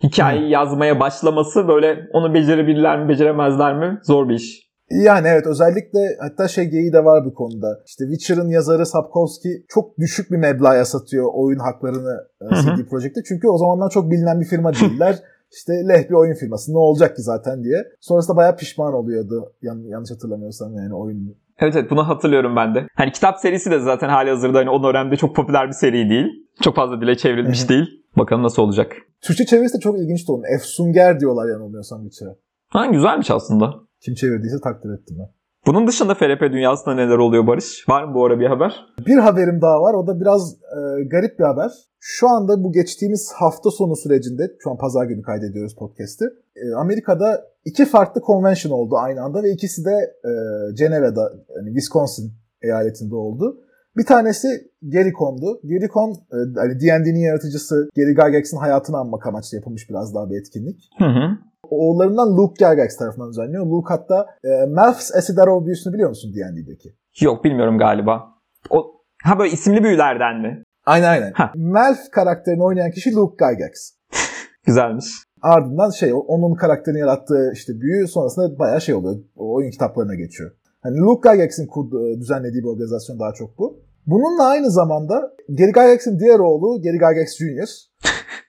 hikayeyi 0.03 0.49
yazmaya 0.49 0.99
başlaması 0.99 1.67
böyle 1.67 2.07
onu 2.13 2.33
becerebilirler 2.33 3.03
mi 3.03 3.09
beceremezler 3.09 3.77
mi 3.77 3.99
zor 4.03 4.29
bir 4.29 4.33
iş. 4.33 4.71
Yani 4.91 5.27
evet 5.27 5.47
özellikle 5.47 5.99
hatta 6.19 6.47
şey 6.47 6.65
geyiği 6.65 6.93
de 6.93 7.05
var 7.05 7.25
bu 7.25 7.33
konuda. 7.33 7.79
İşte 7.85 8.05
Witcher'ın 8.11 8.49
yazarı 8.49 8.85
Sapkowski 8.85 9.65
çok 9.69 9.97
düşük 9.97 10.31
bir 10.31 10.37
meblağa 10.37 10.85
satıyor 10.85 11.29
oyun 11.33 11.59
haklarını 11.59 12.27
e. 12.41 12.55
CD 12.55 12.89
Projekt'te. 12.89 13.21
Çünkü 13.27 13.47
o 13.47 13.57
zamanlar 13.57 13.89
çok 13.89 14.11
bilinen 14.11 14.39
bir 14.41 14.45
firma 14.45 14.73
değiller. 14.73 15.19
işte 15.51 15.73
leh 15.73 16.09
bir 16.09 16.13
oyun 16.13 16.33
firması 16.33 16.73
ne 16.73 16.77
olacak 16.77 17.15
ki 17.15 17.21
zaten 17.21 17.63
diye. 17.63 17.83
Sonrasında 17.99 18.37
bayağı 18.37 18.55
pişman 18.55 18.93
oluyordu 18.93 19.53
yan, 19.61 19.79
yanlış 19.79 20.11
hatırlamıyorsam 20.11 20.73
yani 20.75 20.95
oyun. 20.95 21.35
Evet 21.61 21.75
evet 21.75 21.91
bunu 21.91 22.07
hatırlıyorum 22.07 22.55
ben 22.55 22.75
de. 22.75 22.87
Hani 22.95 23.11
kitap 23.11 23.39
serisi 23.39 23.71
de 23.71 23.79
zaten 23.79 24.09
hali 24.09 24.29
hazırda 24.29 24.59
hani 24.59 24.69
o 24.69 24.83
dönemde 24.83 25.15
çok 25.15 25.35
popüler 25.35 25.67
bir 25.67 25.73
seri 25.73 26.09
değil. 26.09 26.27
Çok 26.61 26.75
fazla 26.75 27.01
dile 27.01 27.17
çevrilmiş 27.17 27.69
değil. 27.69 27.85
Bakalım 28.17 28.43
nasıl 28.43 28.61
olacak. 28.61 28.95
Türkçe 29.21 29.45
çevirisi 29.45 29.77
de 29.77 29.79
çok 29.79 29.99
ilginçti 29.99 30.31
onun. 30.31 30.55
Efsunger 30.55 31.19
diyorlar 31.19 31.49
yanılmıyorsam 31.49 32.01
Witcher'a. 32.03 32.35
Ha 32.69 32.85
güzelmiş 32.85 33.31
aslında. 33.31 33.73
Kim 34.01 34.15
çevirdiyse 34.15 34.57
takdir 34.63 34.89
ettim 34.89 35.17
ben. 35.19 35.40
Bunun 35.65 35.87
dışında 35.87 36.15
FRP 36.15 36.41
dünyasında 36.41 36.95
neler 36.95 37.17
oluyor 37.17 37.47
Barış? 37.47 37.89
Var 37.89 38.03
mı 38.03 38.15
bu 38.15 38.25
ara 38.25 38.39
bir 38.39 38.45
haber? 38.45 38.85
Bir 39.07 39.17
haberim 39.17 39.61
daha 39.61 39.81
var. 39.81 39.93
O 39.93 40.07
da 40.07 40.21
biraz 40.21 40.53
e, 40.53 41.03
garip 41.03 41.39
bir 41.39 41.43
haber. 41.43 41.71
Şu 41.99 42.29
anda 42.29 42.63
bu 42.63 42.71
geçtiğimiz 42.71 43.31
hafta 43.35 43.71
sonu 43.71 43.95
sürecinde, 43.95 44.51
şu 44.63 44.71
an 44.71 44.77
pazar 44.77 45.05
günü 45.05 45.21
kaydediyoruz 45.21 45.75
podcast'i. 45.75 46.25
e, 46.55 46.75
Amerika'da 46.75 47.41
iki 47.65 47.85
farklı 47.85 48.21
convention 48.21 48.71
oldu 48.71 48.95
aynı 48.97 49.21
anda 49.21 49.43
ve 49.43 49.51
ikisi 49.51 49.85
de 49.85 49.91
e, 50.25 50.31
Ceneva'da, 50.75 51.33
yani 51.55 51.67
Wisconsin 51.67 52.31
eyaletinde 52.61 53.15
oldu. 53.15 53.57
Bir 53.97 54.05
tanesi 54.05 54.47
Gericon'du. 54.87 55.59
Gericon, 55.63 56.11
e, 56.11 56.37
hani 56.55 56.79
D&D'nin 56.79 57.19
yaratıcısı 57.19 57.89
Gary 57.95 58.09
Gygax'in 58.09 58.57
hayatını 58.57 58.97
anmak 58.97 59.27
amaçlı 59.27 59.57
yapılmış 59.57 59.89
biraz 59.89 60.15
daha 60.15 60.29
bir 60.29 60.39
etkinlik. 60.39 60.89
Hı 60.97 61.05
hı. 61.05 61.50
Oğullarından 61.71 62.37
Luke 62.37 62.65
Gygax 62.65 62.97
tarafından 62.97 63.29
düzenleniyor. 63.29 63.65
Luke 63.65 63.93
hatta 63.93 64.25
e, 64.43 64.65
Malphus 64.65 65.15
Acidarov 65.15 65.65
büyüsünü 65.65 65.93
biliyor 65.93 66.09
musun 66.09 66.33
D&D'deki? 66.35 66.89
Yok 67.21 67.43
bilmiyorum 67.43 67.77
galiba. 67.77 68.23
O 68.69 69.01
ha 69.23 69.39
böyle 69.39 69.51
isimli 69.51 69.83
büyülerden 69.83 70.41
mi? 70.41 70.63
Aynen 70.85 71.07
aynen. 71.07 71.31
Ha. 71.31 71.51
Melf 71.55 72.11
karakterini 72.11 72.63
oynayan 72.63 72.91
kişi 72.91 73.15
Luke 73.15 73.45
Gygax. 73.45 73.91
Güzelmiş. 74.65 75.05
Ardından 75.41 75.89
şey 75.89 76.13
onun 76.13 76.55
karakterini 76.55 76.99
yarattığı 76.99 77.51
işte 77.53 77.73
büyü 77.81 78.07
sonrasında 78.07 78.59
bayağı 78.59 78.81
şey 78.81 78.95
oluyor. 78.95 79.15
O 79.35 79.53
oyun 79.53 79.71
kitaplarına 79.71 80.15
geçiyor. 80.15 80.51
Hani 80.81 80.97
Luke 80.97 81.29
Gygax'in 81.29 81.67
kurduğu, 81.67 82.19
düzenlediği 82.19 82.63
bir 82.63 82.67
organizasyon 82.67 83.19
daha 83.19 83.33
çok 83.33 83.57
bu. 83.57 83.79
Bununla 84.05 84.43
aynı 84.43 84.71
zamanda 84.71 85.31
Gary 85.49 85.71
Gygax'in 85.71 86.19
diğer 86.19 86.39
oğlu 86.39 86.81
Gary 86.81 86.93
Gygax 86.97 87.37
Jr. 87.37 87.69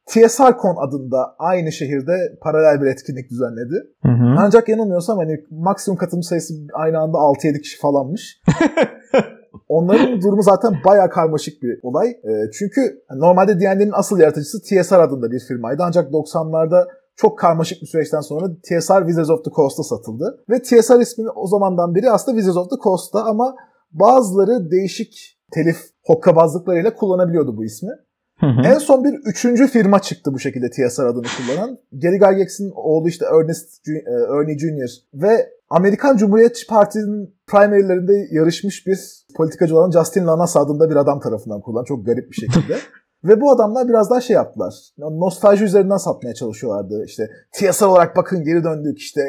TSRCon 0.07 0.77
adında 0.89 1.37
aynı 1.39 1.73
şehirde 1.73 2.13
paralel 2.43 2.83
bir 2.83 2.87
etkinlik 2.87 3.31
düzenledi. 3.31 3.75
Hı 4.03 4.09
hı. 4.09 4.35
Ancak 4.39 4.69
yanılmıyorsam 4.69 5.19
hani 5.19 5.45
maksimum 5.51 5.99
katılım 5.99 6.23
sayısı 6.23 6.55
aynı 6.75 6.99
anda 6.99 7.19
6-7 7.19 7.61
kişi 7.61 7.81
falanmış. 7.81 8.43
Onların 9.69 10.21
durumu 10.23 10.43
zaten 10.43 10.73
bayağı 10.85 11.11
karmaşık 11.11 11.63
bir 11.63 11.81
olay. 11.83 12.09
Ee, 12.09 12.51
çünkü 12.59 12.81
normalde 13.17 13.61
D&D'nin 13.61 13.91
asıl 13.95 14.19
yaratıcısı 14.19 14.63
TSR 14.63 14.99
adında 14.99 15.31
bir 15.31 15.41
firmaydı. 15.49 15.83
Ancak 15.87 16.13
90'larda 16.13 16.87
çok 17.17 17.39
karmaşık 17.39 17.83
bir 17.83 17.87
süreçten 17.87 18.21
sonra 18.21 18.47
TSR 18.47 19.01
Wizards 19.01 19.31
of 19.31 19.45
the 19.45 19.51
Coast'a 19.51 19.83
satıldı. 19.83 20.45
Ve 20.51 20.63
TSR 20.63 21.01
ismini 21.01 21.31
o 21.31 21.47
zamandan 21.47 21.95
beri 21.95 22.11
aslında 22.11 22.39
Wizards 22.39 22.57
of 22.57 22.71
the 22.71 22.77
Coast'ta 22.85 23.25
ama 23.25 23.57
bazıları 23.93 24.71
değişik 24.71 25.39
telif 25.53 25.77
hokkabazlıklarıyla 26.05 26.95
kullanabiliyordu 26.95 27.57
bu 27.57 27.65
ismi. 27.65 27.91
Hı 28.41 28.47
hı. 28.47 28.61
En 28.65 28.79
son 28.79 29.05
bir 29.05 29.15
üçüncü 29.25 29.67
firma 29.67 29.99
çıktı 29.99 30.35
bu 30.35 30.39
şekilde 30.39 30.71
TSR 30.71 31.03
adını 31.03 31.27
kullanan. 31.37 31.79
Gary 31.93 32.15
Gygax'in 32.15 32.73
oğlu 32.75 33.09
işte 33.09 33.27
Ernest, 33.27 33.89
e, 33.89 33.93
Ernie 34.11 34.59
Jr. 34.59 34.91
ve 35.15 35.51
Amerikan 35.71 36.17
Cumhuriyetçi 36.17 36.67
Parti'nin 36.67 37.35
primary'lerinde 37.47 38.29
yarışmış 38.31 38.87
bir 38.87 38.99
politikacı 39.37 39.79
olan 39.79 39.91
Justin 39.91 40.27
Lanas 40.27 40.57
adında 40.57 40.91
bir 40.91 40.97
adam 40.97 41.21
tarafından 41.21 41.61
kullanılan 41.61 41.85
çok 41.85 42.07
garip 42.07 42.31
bir 42.31 42.37
şekilde. 42.37 42.77
Ve 43.25 43.41
bu 43.41 43.51
adamlar 43.51 43.89
biraz 43.89 44.11
daha 44.11 44.21
şey 44.21 44.35
yaptılar. 44.35 44.75
Nostalji 44.99 45.65
üzerinden 45.65 45.97
satmaya 45.97 46.35
çalışıyorlardı. 46.35 47.05
İşte 47.07 47.31
TSR 47.53 47.85
olarak 47.85 48.17
bakın 48.17 48.45
geri 48.45 48.65
döndük 48.65 48.99
işte 48.99 49.21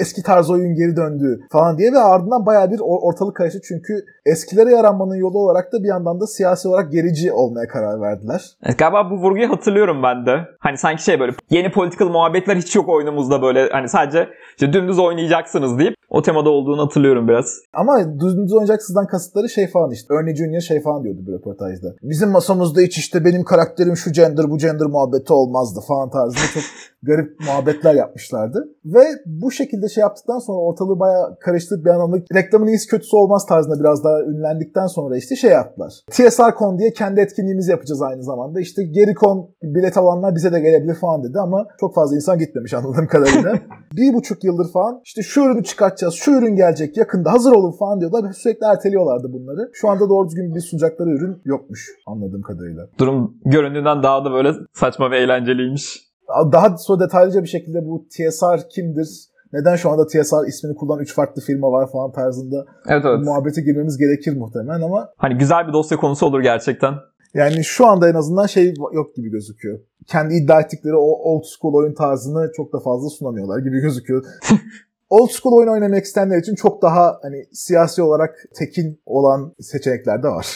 eski 0.00 0.22
tarz 0.22 0.50
oyun 0.50 0.74
geri 0.74 0.96
döndü 0.96 1.40
falan 1.52 1.78
diye 1.78 1.92
ve 1.92 1.98
ardından 1.98 2.46
bayağı 2.46 2.70
bir 2.70 2.80
ortalık 2.80 3.36
karıştı 3.36 3.60
çünkü 3.68 4.04
eskilere 4.26 4.70
yaranmanın 4.70 5.14
yolu 5.14 5.38
olarak 5.38 5.72
da 5.72 5.82
bir 5.82 5.88
yandan 5.88 6.20
da 6.20 6.26
siyasi 6.26 6.68
olarak 6.68 6.92
gerici 6.92 7.32
olmaya 7.32 7.68
karar 7.68 8.00
verdiler. 8.00 8.56
Evet, 8.62 8.78
galiba 8.78 9.10
bu 9.10 9.14
vurguyu 9.14 9.50
hatırlıyorum 9.50 10.02
ben 10.02 10.26
de. 10.26 10.32
Hani 10.58 10.78
sanki 10.78 11.04
şey 11.04 11.20
böyle 11.20 11.32
yeni 11.50 11.72
political 11.72 12.08
muhabbetler 12.08 12.56
hiç 12.56 12.76
yok 12.76 12.88
oyunumuzda 12.88 13.42
böyle 13.42 13.68
hani 13.72 13.88
sadece 13.88 14.28
işte 14.50 14.72
dümdüz 14.72 14.98
oynayacaksınız 14.98 15.78
deyip 15.78 15.94
o 16.10 16.22
temada 16.22 16.50
olduğunu 16.50 16.82
hatırlıyorum 16.82 17.28
biraz. 17.28 17.60
Ama 17.72 17.98
dümdüz 18.20 18.52
oynayacaksızdan 18.52 19.06
kasıtları 19.06 19.48
şey 19.48 19.66
falan 19.66 19.90
işte. 19.90 20.14
Ernie 20.14 20.36
Junior 20.36 20.60
şey 20.60 20.80
falan 20.80 21.04
diyordu 21.04 21.18
bir 21.26 21.32
röportajda. 21.32 21.94
Bizim 22.02 22.30
masamızda 22.30 22.80
hiç 22.80 22.98
işte 22.98 23.24
benim 23.24 23.44
karakterim 23.44 23.96
şu 23.96 24.12
gender 24.12 24.50
bu 24.50 24.58
gender 24.58 24.86
muhabbeti 24.86 25.32
olmazdı 25.32 25.80
falan 25.88 26.10
tarzında 26.10 26.44
çok 26.54 26.62
garip 27.02 27.40
muhabbetler 27.40 27.94
yapmışlardı. 27.94 28.68
Ve 28.84 29.04
bu 29.26 29.50
şekilde 29.50 29.83
şey 29.88 30.00
yaptıktan 30.00 30.38
sonra 30.38 30.58
ortalığı 30.58 31.00
bayağı 31.00 31.38
karıştırıp 31.40 31.84
bir 31.84 31.90
anlamda 31.90 32.16
reklamın 32.34 32.66
iyisi 32.66 32.88
kötüsü 32.88 33.16
olmaz 33.16 33.46
tarzında 33.46 33.80
biraz 33.80 34.04
daha 34.04 34.20
ünlendikten 34.20 34.86
sonra 34.86 35.16
işte 35.16 35.36
şey 35.36 35.50
yaptılar. 35.50 35.92
TSR 36.10 36.78
diye 36.78 36.92
kendi 36.92 37.20
etkinliğimizi 37.20 37.70
yapacağız 37.70 38.02
aynı 38.02 38.22
zamanda. 38.22 38.60
İşte 38.60 38.82
Gericon 38.84 39.50
bilet 39.62 39.96
alanlar 39.96 40.34
bize 40.34 40.52
de 40.52 40.60
gelebilir 40.60 40.94
falan 40.94 41.24
dedi 41.24 41.38
ama 41.40 41.66
çok 41.80 41.94
fazla 41.94 42.16
insan 42.16 42.38
gitmemiş 42.38 42.74
anladığım 42.74 43.06
kadarıyla. 43.06 43.52
bir 43.96 44.14
buçuk 44.14 44.44
yıldır 44.44 44.72
falan 44.72 45.00
işte 45.04 45.22
şu 45.22 45.40
ürünü 45.40 45.64
çıkartacağız, 45.64 46.14
şu 46.14 46.30
ürün 46.30 46.56
gelecek 46.56 46.96
yakında 46.96 47.32
hazır 47.32 47.52
olun 47.52 47.76
falan 47.78 48.00
diyorlar. 48.00 48.32
Sürekli 48.32 48.66
erteliyorlardı 48.66 49.32
bunları. 49.32 49.70
Şu 49.72 49.88
anda 49.88 50.08
doğru 50.08 50.28
düzgün 50.28 50.54
bir 50.54 50.60
sunacakları 50.60 51.10
ürün 51.10 51.42
yokmuş 51.44 51.90
anladığım 52.06 52.42
kadarıyla. 52.42 52.86
Durum 52.98 53.34
göründüğünden 53.44 54.02
daha 54.02 54.24
da 54.24 54.30
böyle 54.30 54.48
saçma 54.72 55.10
ve 55.10 55.18
eğlenceliymiş. 55.18 56.14
Daha 56.52 56.76
sonra 56.78 57.04
detaylıca 57.04 57.42
bir 57.42 57.48
şekilde 57.48 57.86
bu 57.86 58.06
TSR 58.08 58.68
kimdir? 58.70 59.08
Neden 59.54 59.76
şu 59.76 59.90
anda 59.90 60.06
TSR 60.06 60.46
ismini 60.48 60.74
kullanan 60.74 61.02
3 61.02 61.14
farklı 61.14 61.42
firma 61.42 61.72
var 61.72 61.90
falan 61.92 62.12
tarzında 62.12 62.64
evet, 62.88 63.04
evet. 63.06 63.24
muhabbete 63.24 63.62
girmemiz 63.62 63.98
gerekir 63.98 64.36
muhtemelen 64.36 64.80
ama 64.80 65.08
hani 65.16 65.38
güzel 65.38 65.68
bir 65.68 65.72
dosya 65.72 65.98
konusu 65.98 66.26
olur 66.26 66.40
gerçekten. 66.40 66.94
Yani 67.34 67.64
şu 67.64 67.86
anda 67.86 68.08
en 68.08 68.14
azından 68.14 68.46
şey 68.46 68.74
yok 68.92 69.14
gibi 69.16 69.30
gözüküyor. 69.30 69.78
Kendi 70.06 70.34
iddia 70.34 70.60
ettikleri 70.60 70.96
o 70.96 71.06
old 71.30 71.44
school 71.44 71.74
oyun 71.74 71.94
tarzını 71.94 72.50
çok 72.56 72.72
da 72.72 72.80
fazla 72.80 73.08
sunamıyorlar 73.08 73.58
gibi 73.58 73.80
gözüküyor. 73.80 74.24
old 75.10 75.30
school 75.30 75.56
oyun 75.58 75.68
oynamak 75.68 76.04
isteyenler 76.04 76.38
için 76.38 76.54
çok 76.54 76.82
daha 76.82 77.18
hani 77.22 77.44
siyasi 77.52 78.02
olarak 78.02 78.34
tekin 78.54 79.00
olan 79.06 79.54
seçenekler 79.60 80.22
de 80.22 80.28
var. 80.28 80.46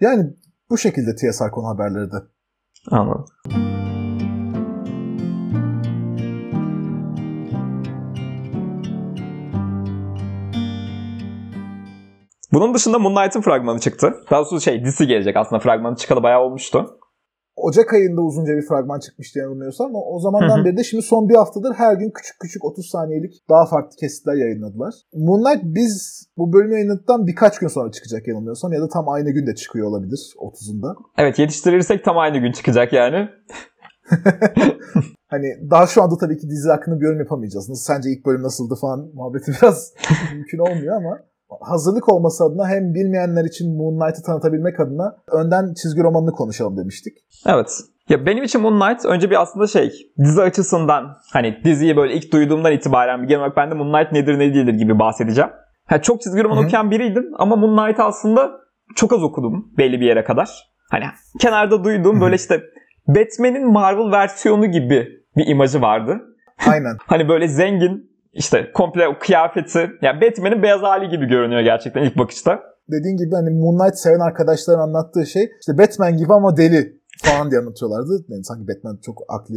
Yani 0.00 0.34
bu 0.70 0.78
şekilde 0.78 1.14
TSR 1.14 1.50
konu 1.50 1.66
haberleri 1.66 2.12
de. 2.12 2.16
Anladım. 2.90 3.73
Bunun 12.54 12.74
dışında 12.74 12.98
Moonlight'ın 12.98 13.40
fragmanı 13.40 13.80
çıktı. 13.80 14.14
Daha 14.30 14.40
doğrusu 14.40 14.60
şey 14.60 14.84
dizisi 14.84 15.06
gelecek 15.06 15.36
aslında 15.36 15.60
fragmanı 15.60 15.96
çıkalı 15.96 16.22
bayağı 16.22 16.40
olmuştu. 16.40 16.98
Ocak 17.56 17.94
ayında 17.94 18.20
uzunca 18.20 18.56
bir 18.56 18.66
fragman 18.68 19.00
çıkmıştı 19.00 19.38
yanılmıyorsam 19.38 19.86
ama 19.86 19.98
o 20.04 20.20
zamandan 20.20 20.64
beri 20.64 20.76
de 20.76 20.84
şimdi 20.84 21.02
son 21.02 21.28
bir 21.28 21.34
haftadır 21.34 21.74
her 21.76 21.94
gün 21.94 22.10
küçük 22.10 22.40
küçük 22.40 22.64
30 22.64 22.90
saniyelik 22.90 23.32
daha 23.50 23.66
farklı 23.66 23.96
kesitler 24.00 24.34
yayınladılar. 24.34 24.94
Moonlight 25.14 25.64
biz 25.64 26.26
bu 26.36 26.52
bölümü 26.52 26.74
yayınladıktan 26.74 27.26
birkaç 27.26 27.58
gün 27.58 27.68
sonra 27.68 27.90
çıkacak 27.92 28.28
yanılmıyorsam 28.28 28.72
ya 28.72 28.80
da 28.80 28.88
tam 28.88 29.08
aynı 29.08 29.30
günde 29.30 29.54
çıkıyor 29.54 29.86
olabilir 29.86 30.34
30'unda. 30.38 30.94
Evet 31.18 31.38
yetiştirirsek 31.38 32.04
tam 32.04 32.18
aynı 32.18 32.38
gün 32.38 32.52
çıkacak 32.52 32.92
yani. 32.92 33.28
hani 35.26 35.46
daha 35.70 35.86
şu 35.86 36.02
anda 36.02 36.16
tabii 36.16 36.38
ki 36.38 36.48
dizi 36.50 36.68
hakkında 36.68 37.00
bir 37.00 37.04
yorum 37.04 37.18
yapamayacağız. 37.18 37.68
Nasıl, 37.68 37.94
sence 37.94 38.10
ilk 38.10 38.26
bölüm 38.26 38.42
nasıldı 38.42 38.74
falan 38.80 39.10
muhabbeti 39.14 39.52
biraz 39.62 39.92
mümkün 40.34 40.58
olmuyor 40.58 40.96
ama 40.96 41.18
hazırlık 41.60 42.12
olması 42.12 42.44
adına 42.44 42.68
hem 42.68 42.94
bilmeyenler 42.94 43.44
için 43.44 43.76
Moonlight'ı 43.76 44.22
tanıtabilmek 44.22 44.80
adına 44.80 45.16
önden 45.32 45.74
çizgi 45.74 46.02
romanını 46.02 46.32
konuşalım 46.32 46.76
demiştik. 46.76 47.14
Evet. 47.46 47.80
Ya 48.08 48.26
benim 48.26 48.44
için 48.44 48.60
Moonlight 48.60 49.04
önce 49.04 49.30
bir 49.30 49.42
aslında 49.42 49.66
şey 49.66 49.92
dizi 50.18 50.42
açısından 50.42 51.16
hani 51.32 51.60
diziyi 51.64 51.96
böyle 51.96 52.14
ilk 52.14 52.32
duyduğumdan 52.32 52.72
itibaren 52.72 53.22
bir 53.22 53.28
genel 53.28 53.40
olarak 53.40 53.56
ben 53.56 53.70
de 53.70 53.74
Moonlight 53.74 54.12
nedir 54.12 54.38
ne 54.38 54.54
değildir 54.54 54.74
gibi 54.74 54.98
bahsedeceğim. 54.98 55.50
Ha, 55.86 56.02
çok 56.02 56.20
çizgi 56.20 56.44
roman 56.44 56.56
Hı-hı. 56.56 56.64
okuyan 56.64 56.90
biriydim 56.90 57.24
ama 57.38 57.56
Moonlight 57.56 58.00
aslında 58.00 58.50
çok 58.96 59.12
az 59.12 59.22
okudum 59.22 59.72
belli 59.78 60.00
bir 60.00 60.06
yere 60.06 60.24
kadar. 60.24 60.74
Hani 60.90 61.04
kenarda 61.40 61.84
duyduğum 61.84 62.20
böyle 62.20 62.36
işte 62.36 62.62
Batman'in 63.08 63.72
Marvel 63.72 64.12
versiyonu 64.12 64.66
gibi 64.66 65.08
bir 65.36 65.46
imajı 65.46 65.80
vardı. 65.80 66.20
Aynen. 66.68 66.96
hani 67.06 67.28
böyle 67.28 67.48
zengin 67.48 68.13
işte 68.34 68.70
komple 68.74 69.08
o 69.08 69.18
kıyafeti 69.18 69.90
yani 70.02 70.20
Batman'in 70.20 70.62
beyaz 70.62 70.82
hali 70.82 71.08
gibi 71.08 71.26
görünüyor 71.26 71.60
gerçekten 71.60 72.02
ilk 72.02 72.18
bakışta. 72.18 72.60
Dediğin 72.90 73.16
gibi 73.16 73.34
hani 73.34 73.50
Moonlight 73.50 73.98
seven 73.98 74.20
arkadaşların 74.20 74.80
anlattığı 74.80 75.26
şey 75.26 75.42
işte 75.60 75.78
Batman 75.78 76.16
gibi 76.16 76.32
ama 76.32 76.56
deli 76.56 77.00
falan 77.22 77.50
diye 77.50 77.60
anlatıyorlardı. 77.60 78.24
Yani 78.28 78.44
sanki 78.44 78.68
Batman 78.68 78.98
çok 79.06 79.22
aklı 79.28 79.54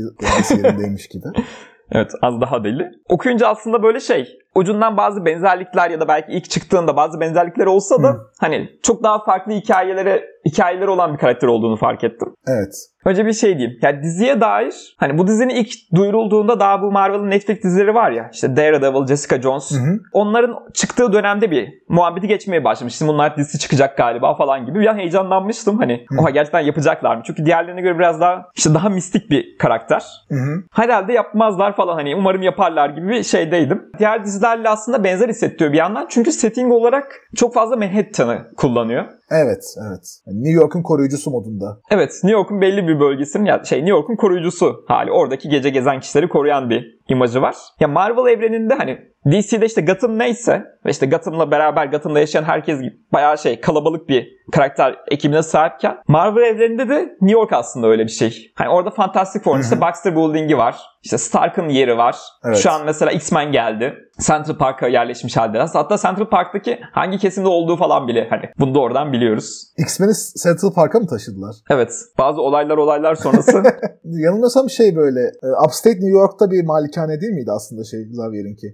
yerindeymiş 0.57 1.07
gibi. 1.07 1.25
evet 1.91 2.11
az 2.21 2.41
daha 2.41 2.63
deli. 2.63 2.91
Okuyunca 3.09 3.47
aslında 3.47 3.83
böyle 3.83 3.99
şey 3.99 4.39
ucundan 4.55 4.97
bazı 4.97 5.25
benzerlikler 5.25 5.89
ya 5.89 5.99
da 5.99 6.07
belki 6.07 6.31
ilk 6.31 6.49
çıktığında 6.49 6.95
bazı 6.95 7.19
benzerlikler 7.19 7.65
olsa 7.65 8.03
da 8.03 8.09
Hı. 8.09 8.21
hani 8.39 8.69
çok 8.83 9.03
daha 9.03 9.23
farklı 9.23 9.53
hikayelere 9.53 10.23
hikayeleri 10.51 10.89
olan 10.89 11.13
bir 11.13 11.17
karakter 11.17 11.47
olduğunu 11.47 11.75
fark 11.75 12.03
ettim. 12.03 12.33
Evet. 12.47 12.73
Önce 13.05 13.25
bir 13.25 13.33
şey 13.33 13.57
diyeyim. 13.57 13.79
Yani 13.81 14.03
diziye 14.03 14.41
dair 14.41 14.95
hani 14.97 15.17
bu 15.17 15.27
dizinin 15.27 15.55
ilk 15.55 15.69
duyurulduğunda 15.95 16.59
daha 16.59 16.81
bu 16.81 16.91
Marvel'ın 16.91 17.29
Netflix 17.29 17.63
dizileri 17.63 17.95
var 17.95 18.11
ya. 18.11 18.29
işte 18.33 18.55
Daredevil, 18.55 19.07
Jessica 19.07 19.41
Jones. 19.41 19.71
Hı 19.71 19.75
hı. 19.75 19.99
Onların 20.13 20.55
çıktığı 20.73 21.13
dönemde 21.13 21.51
bir 21.51 21.69
muhabbeti 21.89 22.27
geçmeye 22.27 22.63
başlamıştım. 22.63 23.07
Bunlar 23.07 23.37
dizisi 23.37 23.59
çıkacak 23.59 23.97
galiba 23.97 24.35
falan 24.35 24.65
gibi. 24.65 24.79
Bir 24.79 24.87
an 24.87 24.97
heyecanlanmıştım. 24.97 25.77
Hani 25.77 26.05
hı. 26.09 26.21
oha 26.21 26.29
gerçekten 26.29 26.59
yapacaklar 26.59 27.15
mı? 27.15 27.21
Çünkü 27.25 27.45
diğerlerine 27.45 27.81
göre 27.81 27.99
biraz 27.99 28.21
daha 28.21 28.45
işte 28.55 28.73
daha 28.73 28.89
mistik 28.89 29.31
bir 29.31 29.57
karakter. 29.57 30.03
Hı 30.29 30.35
hı. 30.35 30.63
Herhalde 30.71 31.13
yapmazlar 31.13 31.75
falan 31.75 31.95
hani 31.95 32.15
umarım 32.15 32.41
yaparlar 32.41 32.89
gibi 32.89 33.07
bir 33.07 33.23
şeydeydim. 33.23 33.83
Diğer 33.99 34.25
dizilerle 34.25 34.69
aslında 34.69 35.03
benzer 35.03 35.29
hissettiriyor 35.29 35.71
bir 35.71 35.77
yandan. 35.77 36.05
Çünkü 36.09 36.31
setting 36.31 36.71
olarak 36.71 37.21
çok 37.35 37.53
fazla 37.53 37.75
Manhattan'ı 37.75 38.47
kullanıyor. 38.57 39.05
Evet, 39.31 39.63
evet. 39.87 40.19
New 40.43 40.61
York'un 40.61 40.81
koruyucusu 40.81 41.31
modunda. 41.31 41.79
Evet, 41.91 42.11
New 42.23 42.37
York'un 42.37 42.61
belli 42.61 42.87
bir 42.87 42.99
bölgesinin 42.99 43.45
ya 43.45 43.63
şey 43.63 43.79
New 43.79 43.91
York'un 43.91 44.15
koruyucusu 44.15 44.85
hali. 44.87 45.11
Oradaki 45.11 45.49
gece 45.49 45.69
gezen 45.69 45.99
kişileri 45.99 46.29
koruyan 46.29 46.69
bir 46.69 46.97
imajı 47.09 47.41
var. 47.41 47.55
Ya 47.79 47.87
Marvel 47.87 48.33
evreninde 48.33 48.73
hani 48.73 48.97
DC'de 49.31 49.65
işte 49.65 49.81
Gotham 49.81 50.19
neyse 50.19 50.63
ve 50.85 50.89
işte 50.89 51.05
Gotham'la 51.05 51.51
beraber 51.51 51.85
Gotham'da 51.85 52.19
yaşayan 52.19 52.43
herkes 52.43 52.79
bayağı 53.13 53.37
şey 53.37 53.61
kalabalık 53.61 54.09
bir 54.09 54.37
karakter 54.51 54.95
ekibine 55.11 55.43
sahipken 55.43 55.97
Marvel 56.07 56.41
evreninde 56.41 56.89
de 56.89 56.99
New 57.21 57.39
York 57.39 57.53
aslında 57.53 57.87
öyle 57.87 58.03
bir 58.03 58.11
şey. 58.11 58.51
Hani 58.55 58.69
orada 58.69 58.89
Fantastic 58.89 59.39
Four'un 59.39 59.61
işte 59.61 59.81
Baxter 59.81 60.15
Building'i 60.15 60.57
var. 60.57 60.75
İşte 61.03 61.17
Stark'ın 61.17 61.69
yeri 61.69 61.97
var. 61.97 62.17
Evet. 62.45 62.57
Şu 62.57 62.71
an 62.71 62.85
mesela 62.85 63.11
X-Men 63.11 63.51
geldi. 63.51 63.93
Central 64.19 64.57
Park'a 64.57 64.87
yerleşmiş 64.87 65.37
halde. 65.37 65.59
Hatta 65.59 65.97
Central 65.97 66.29
Park'taki 66.29 66.79
hangi 66.91 67.17
kesimde 67.17 67.47
olduğu 67.47 67.75
falan 67.75 68.07
bile 68.07 68.27
hani 68.29 68.43
bunu 68.59 68.75
da 68.75 68.79
oradan 68.79 69.13
biliyoruz. 69.13 69.73
X-Men'i 69.77 70.13
Central 70.43 70.73
Park'a 70.73 70.99
mı 70.99 71.07
taşıdılar? 71.07 71.55
Evet. 71.69 71.93
Bazı 72.17 72.41
olaylar 72.41 72.77
olaylar 72.77 73.15
sonrası. 73.15 73.63
Yanılmıyorsam 74.03 74.69
şey 74.69 74.95
böyle 74.95 75.19
e, 75.19 75.47
Upstate 75.65 75.95
New 75.95 76.09
York'ta 76.09 76.51
bir 76.51 76.65
malikane 76.65 77.21
değil 77.21 77.33
miydi 77.33 77.51
aslında 77.51 77.83
şey 77.83 78.01
Xavier'inki? 78.01 78.67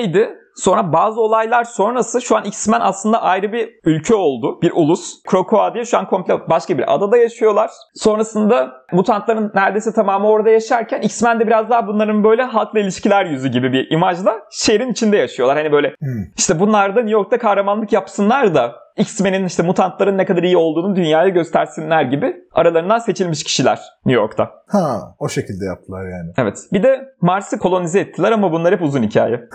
Öyleydi. 0.00 0.36
Sonra 0.56 0.92
bazı 0.92 1.20
olaylar 1.20 1.64
sonrası 1.64 2.20
şu 2.20 2.36
an 2.36 2.44
X-Men 2.44 2.80
aslında 2.80 3.22
ayrı 3.22 3.52
bir 3.52 3.68
ülke 3.84 4.14
oldu. 4.14 4.58
Bir 4.62 4.72
ulus. 4.74 5.22
Krakoa 5.28 5.74
diye 5.74 5.84
şu 5.84 5.98
an 5.98 6.06
komple 6.08 6.48
başka 6.50 6.78
bir 6.78 6.94
adada 6.94 7.16
yaşıyorlar. 7.16 7.70
Sonrasında 7.94 8.72
mutantların 8.92 9.52
neredeyse 9.54 9.92
tamamı 9.92 10.28
orada 10.28 10.50
yaşarken 10.50 11.00
X-Men 11.00 11.40
de 11.40 11.46
biraz 11.46 11.70
daha 11.70 11.86
bunların 11.86 12.24
böyle 12.24 12.42
halkla 12.42 12.80
ilişkiler 12.80 13.24
yüzü 13.24 13.48
gibi 13.48 13.72
bir 13.72 13.90
imajla 13.90 14.36
şehrin 14.50 14.92
içinde 14.92 15.16
yaşıyorlar. 15.16 15.56
Hani 15.56 15.72
böyle 15.72 15.88
hmm. 15.88 16.24
işte 16.36 16.60
bunlar 16.60 16.96
da 16.96 17.00
New 17.00 17.12
York'ta 17.12 17.38
kahramanlık 17.38 17.92
yapsınlar 17.92 18.54
da 18.54 18.72
X-Men'in 18.96 19.44
işte 19.44 19.62
mutantların 19.62 20.18
ne 20.18 20.26
kadar 20.26 20.42
iyi 20.42 20.56
olduğunu 20.56 20.96
dünyaya 20.96 21.28
göstersinler 21.28 22.02
gibi 22.02 22.36
aralarından 22.52 22.98
seçilmiş 22.98 23.44
kişiler 23.44 23.80
New 24.06 24.20
York'ta. 24.20 24.50
Ha, 24.66 25.14
o 25.18 25.28
şekilde 25.28 25.64
yaptılar 25.64 26.08
yani. 26.08 26.32
Evet. 26.38 26.58
Bir 26.72 26.82
de 26.82 27.14
Mars'ı 27.20 27.58
kolonize 27.58 28.00
ettiler 28.00 28.32
ama 28.32 28.52
bunlar 28.52 28.74
hep 28.74 28.82
uzun 28.82 29.02
hikaye. 29.02 29.48